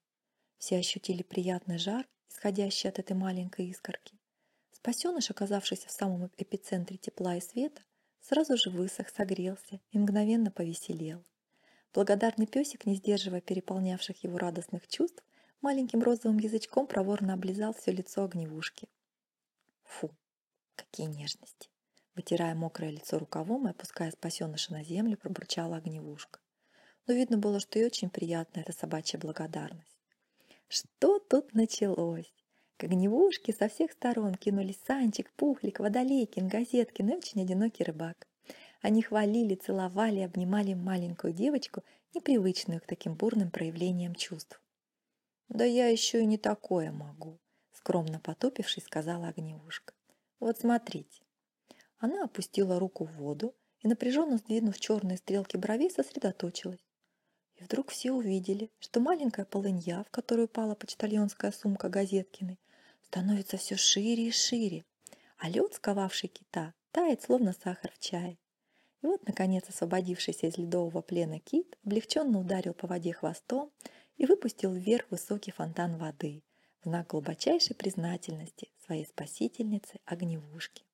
Все 0.58 0.78
ощутили 0.78 1.22
приятный 1.22 1.78
жар 1.78 2.06
исходящий 2.28 2.88
от 2.88 2.98
этой 2.98 3.16
маленькой 3.16 3.66
искорки. 3.66 4.18
Спасеныш, 4.70 5.30
оказавшийся 5.30 5.88
в 5.88 5.92
самом 5.92 6.30
эпицентре 6.36 6.96
тепла 6.98 7.36
и 7.36 7.40
света, 7.40 7.82
сразу 8.20 8.56
же 8.56 8.70
высох, 8.70 9.08
согрелся 9.08 9.80
и 9.90 9.98
мгновенно 9.98 10.50
повеселел. 10.50 11.24
Благодарный 11.94 12.46
песик, 12.46 12.86
не 12.86 12.96
сдерживая 12.96 13.40
переполнявших 13.40 14.22
его 14.22 14.38
радостных 14.38 14.86
чувств, 14.88 15.22
маленьким 15.62 16.02
розовым 16.02 16.38
язычком 16.38 16.86
проворно 16.86 17.34
облизал 17.34 17.72
все 17.72 17.92
лицо 17.92 18.24
огневушки. 18.24 18.88
Фу, 19.84 20.10
какие 20.76 21.06
нежности! 21.06 21.68
Вытирая 22.14 22.54
мокрое 22.54 22.90
лицо 22.90 23.18
рукавом 23.18 23.68
и 23.68 23.70
опуская 23.70 24.10
спасеныша 24.10 24.72
на 24.72 24.84
землю, 24.84 25.16
пробурчала 25.16 25.76
огневушка. 25.76 26.40
Но 27.06 27.14
видно 27.14 27.38
было, 27.38 27.58
что 27.60 27.78
ей 27.78 27.86
очень 27.86 28.10
приятна 28.10 28.60
эта 28.60 28.72
собачья 28.72 29.18
благодарность. 29.18 29.96
Что 30.68 31.18
тут 31.18 31.54
началось? 31.54 32.32
К 32.76 32.84
огневушке 32.84 33.52
со 33.52 33.68
всех 33.68 33.92
сторон 33.92 34.34
кинулись 34.34 34.78
Санчик, 34.86 35.32
Пухлик, 35.32 35.80
Водолейкин, 35.80 36.48
Газеткин 36.48 37.08
и 37.08 37.16
очень 37.16 37.40
одинокий 37.40 37.84
рыбак. 37.84 38.26
Они 38.80 39.02
хвалили, 39.02 39.56
целовали, 39.56 40.20
обнимали 40.20 40.74
маленькую 40.74 41.32
девочку, 41.32 41.82
непривычную 42.14 42.80
к 42.80 42.86
таким 42.86 43.14
бурным 43.14 43.50
проявлениям 43.50 44.14
чувств. 44.14 44.62
«Да 45.48 45.64
я 45.64 45.88
еще 45.88 46.20
и 46.22 46.26
не 46.26 46.38
такое 46.38 46.92
могу»,— 46.92 47.40
скромно 47.72 48.20
потупившись, 48.20 48.84
сказала 48.84 49.28
огневушка. 49.28 49.94
«Вот 50.38 50.58
смотрите». 50.58 51.22
Она 51.98 52.24
опустила 52.24 52.78
руку 52.78 53.04
в 53.04 53.12
воду 53.16 53.54
и, 53.80 53.88
напряженно 53.88 54.36
сдвинув 54.36 54.78
черные 54.78 55.16
стрелки 55.16 55.56
бровей, 55.56 55.90
сосредоточилась. 55.90 56.84
И 57.56 57.64
вдруг 57.64 57.90
все 57.90 58.12
увидели, 58.12 58.70
что 58.78 59.00
маленькая 59.00 59.44
полынья, 59.44 60.04
в 60.04 60.10
которую 60.10 60.46
пала 60.46 60.76
почтальонская 60.76 61.50
сумка 61.50 61.88
Газеткиной, 61.88 62.60
становится 63.02 63.56
все 63.56 63.76
шире 63.76 64.28
и 64.28 64.30
шире, 64.30 64.84
а 65.38 65.48
лед, 65.48 65.74
сковавший 65.74 66.28
кита, 66.28 66.74
тает, 66.92 67.22
словно 67.22 67.52
сахар 67.52 67.90
в 67.92 67.98
чае. 67.98 68.38
И 69.02 69.06
вот, 69.06 69.26
наконец, 69.26 69.68
освободившийся 69.68 70.48
из 70.48 70.58
ледового 70.58 71.02
плена 71.02 71.38
кит 71.38 71.78
облегченно 71.84 72.40
ударил 72.40 72.74
по 72.74 72.86
воде 72.86 73.12
хвостом 73.12 73.70
и 74.16 74.26
выпустил 74.26 74.72
вверх 74.72 75.06
высокий 75.10 75.52
фонтан 75.52 75.96
воды 75.96 76.42
в 76.80 76.84
знак 76.84 77.08
глубочайшей 77.08 77.76
признательности 77.76 78.70
своей 78.84 79.06
спасительнице 79.06 80.00
Огневушки. 80.04 80.84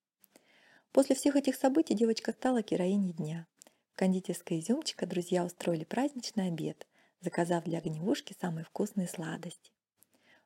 После 0.92 1.16
всех 1.16 1.36
этих 1.36 1.56
событий 1.56 1.94
девочка 1.94 2.32
стала 2.32 2.62
героиней 2.62 3.12
дня. 3.12 3.46
В 3.92 3.96
кондитерской 3.96 4.60
изюмчика 4.60 5.06
друзья 5.06 5.44
устроили 5.44 5.84
праздничный 5.84 6.48
обед, 6.48 6.86
заказав 7.20 7.64
для 7.64 7.78
огневушки 7.78 8.36
самые 8.40 8.64
вкусные 8.64 9.08
сладости. 9.08 9.72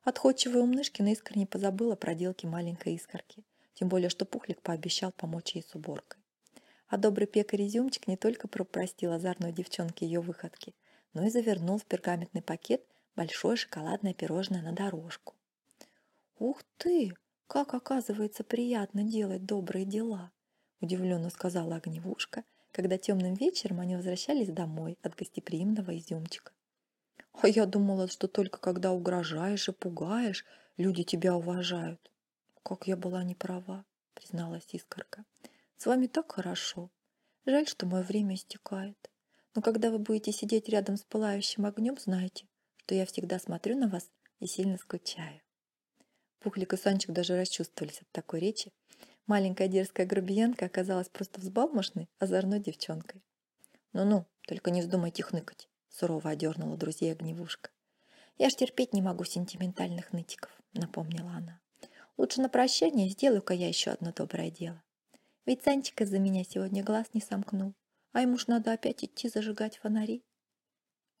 Отходчивая 0.03 0.61
умнышкина 0.61 1.11
искренне 1.11 1.45
позабыла 1.45 1.95
про 1.95 2.15
делки 2.15 2.45
маленькой 2.45 2.95
искорки, 2.95 3.43
тем 3.73 3.89
более 3.89 4.09
что 4.09 4.25
Пухлик 4.25 4.61
пообещал 4.61 5.11
помочь 5.11 5.55
ей 5.55 5.63
с 5.63 5.75
уборкой. 5.75 6.18
А 6.89 6.97
добрый 6.97 7.27
пекарь 7.27 7.65
Изюмчик 7.65 8.07
не 8.07 8.17
только 8.17 8.47
простил 8.47 9.13
озорной 9.13 9.53
девчонке 9.53 10.05
ее 10.05 10.19
выходки, 10.19 10.75
но 11.13 11.25
и 11.25 11.29
завернул 11.29 11.77
в 11.77 11.85
пергаментный 11.85 12.41
пакет 12.41 12.83
большое 13.15 13.55
шоколадное 13.55 14.13
пирожное 14.13 14.61
на 14.61 14.73
дорожку. 14.73 15.33
«Ух 16.37 16.61
ты! 16.77 17.13
Как, 17.47 17.73
оказывается, 17.73 18.43
приятно 18.43 19.03
делать 19.03 19.45
добрые 19.45 19.85
дела!» 19.85 20.31
удивленно 20.81 21.29
сказала 21.29 21.77
Огневушка– 21.77 22.43
когда 22.71 22.97
темным 22.97 23.33
вечером 23.33 23.79
они 23.79 23.95
возвращались 23.95 24.49
домой 24.49 24.97
от 25.01 25.15
гостеприимного 25.15 25.97
изюмчика. 25.97 26.51
А 27.41 27.47
я 27.47 27.65
думала, 27.65 28.07
что 28.07 28.27
только 28.27 28.59
когда 28.59 28.91
угрожаешь 28.91 29.69
и 29.69 29.71
пугаешь, 29.71 30.45
люди 30.77 31.03
тебя 31.03 31.35
уважают. 31.35 31.99
Как 32.63 32.87
я 32.87 32.97
была 32.97 33.23
не 33.23 33.35
права, 33.35 33.85
призналась 34.13 34.67
Искорка. 34.71 35.23
С 35.79 35.85
вами 35.85 36.07
так 36.07 36.31
хорошо. 36.33 36.91
Жаль, 37.45 37.65
что 37.65 37.85
мое 37.85 38.03
время 38.03 38.35
истекает. 38.35 38.97
Но 39.55 39.61
когда 39.61 39.89
вы 39.89 39.97
будете 39.97 40.33
сидеть 40.33 40.67
рядом 40.69 40.97
с 40.97 41.03
пылающим 41.03 41.65
огнем, 41.65 41.97
знайте, 41.97 42.47
что 42.75 42.95
я 42.95 43.05
всегда 43.05 43.39
смотрю 43.39 43.77
на 43.77 43.87
вас 43.87 44.11
и 44.41 44.45
сильно 44.45 44.77
скучаю. 44.77 45.41
Пухлик 46.39 46.73
и 46.73 46.77
Санчик 46.77 47.11
даже 47.11 47.37
расчувствовались 47.37 48.01
от 48.01 48.11
такой 48.11 48.41
речи 48.41 48.73
Маленькая 49.25 49.69
дерзкая 49.69 50.05
грубиянка 50.05 50.65
оказалась 50.65 51.07
просто 51.07 51.39
взбалмошной, 51.39 52.09
озорной 52.19 52.59
девчонкой. 52.59 53.23
«Ну-ну, 53.93 54.25
только 54.47 54.71
не 54.71 54.81
вздумайте 54.81 55.23
хныкать»,— 55.23 55.69
сурово 55.89 56.31
одернула 56.31 56.75
друзей 56.75 57.13
огневушка. 57.13 57.69
«Я 58.37 58.49
ж 58.49 58.55
терпеть 58.55 58.91
не 58.91 59.01
могу 59.01 59.23
сентиментальных 59.23 60.11
нытиков»,— 60.11 60.51
напомнила 60.73 61.29
она. 61.29 61.61
«Лучше 62.17 62.41
на 62.41 62.49
прощание 62.49 63.07
сделаю-ка 63.07 63.53
я 63.53 63.69
еще 63.69 63.91
одно 63.91 64.11
доброе 64.11 64.51
дело. 64.51 64.83
Ведь 65.49 65.63
Санчик 65.63 65.99
из-за 66.01 66.19
меня 66.19 66.43
сегодня 66.43 66.83
глаз 66.83 67.07
не 67.15 67.21
сомкнул, 67.21 67.73
а 68.11 68.21
ему 68.21 68.37
ж 68.37 68.45
надо 68.45 68.71
опять 68.71 69.03
идти 69.03 69.29
зажигать 69.29 69.77
фонари». 69.77 70.23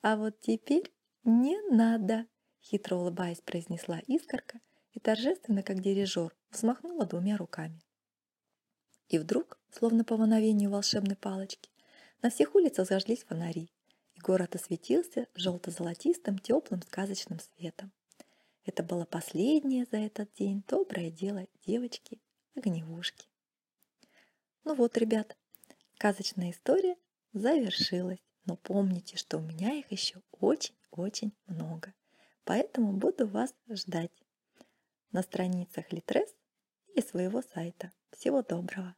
«А 0.03 0.17
вот 0.17 0.39
теперь 0.39 0.93
не 1.23 1.59
надо»,— 1.71 2.27
хитро 2.61 2.97
улыбаясь, 2.97 3.41
произнесла 3.41 3.97
искорка 4.05 4.61
и 4.91 4.99
торжественно, 4.99 5.63
как 5.63 5.81
дирижер, 5.81 6.35
взмахнула 6.51 7.07
двумя 7.07 7.37
руками. 7.37 7.81
И 9.07 9.17
вдруг, 9.17 9.59
словно 9.71 10.03
по 10.03 10.15
мановению 10.15 10.69
волшебной 10.69 11.15
палочки, 11.15 11.71
на 12.21 12.29
всех 12.29 12.53
улицах 12.53 12.87
зажглись 12.87 13.23
фонари, 13.23 13.71
и 14.13 14.19
город 14.19 14.53
осветился 14.53 15.25
желто-золотистым 15.33 16.37
теплым 16.37 16.83
сказочным 16.83 17.39
светом. 17.39 17.91
Это 18.63 18.83
было 18.83 19.05
последнее 19.05 19.87
за 19.89 19.97
этот 19.97 20.31
день 20.35 20.63
доброе 20.67 21.09
дело 21.09 21.47
девочки-огневушки. 21.65 23.28
Ну 24.69 24.75
вот, 24.75 24.99
ребят, 24.99 25.35
сказочная 25.95 26.51
история 26.51 26.95
завершилась. 27.33 28.19
Но 28.45 28.55
помните, 28.55 29.17
что 29.17 29.39
у 29.39 29.41
меня 29.41 29.73
их 29.73 29.91
еще 29.91 30.21
очень-очень 30.39 31.35
много. 31.47 31.95
Поэтому 32.43 32.93
буду 32.93 33.25
вас 33.25 33.51
ждать 33.67 34.11
на 35.11 35.23
страницах 35.23 35.91
Литрес 35.91 36.29
и 36.93 37.01
своего 37.01 37.41
сайта. 37.41 37.91
Всего 38.11 38.43
доброго! 38.43 38.95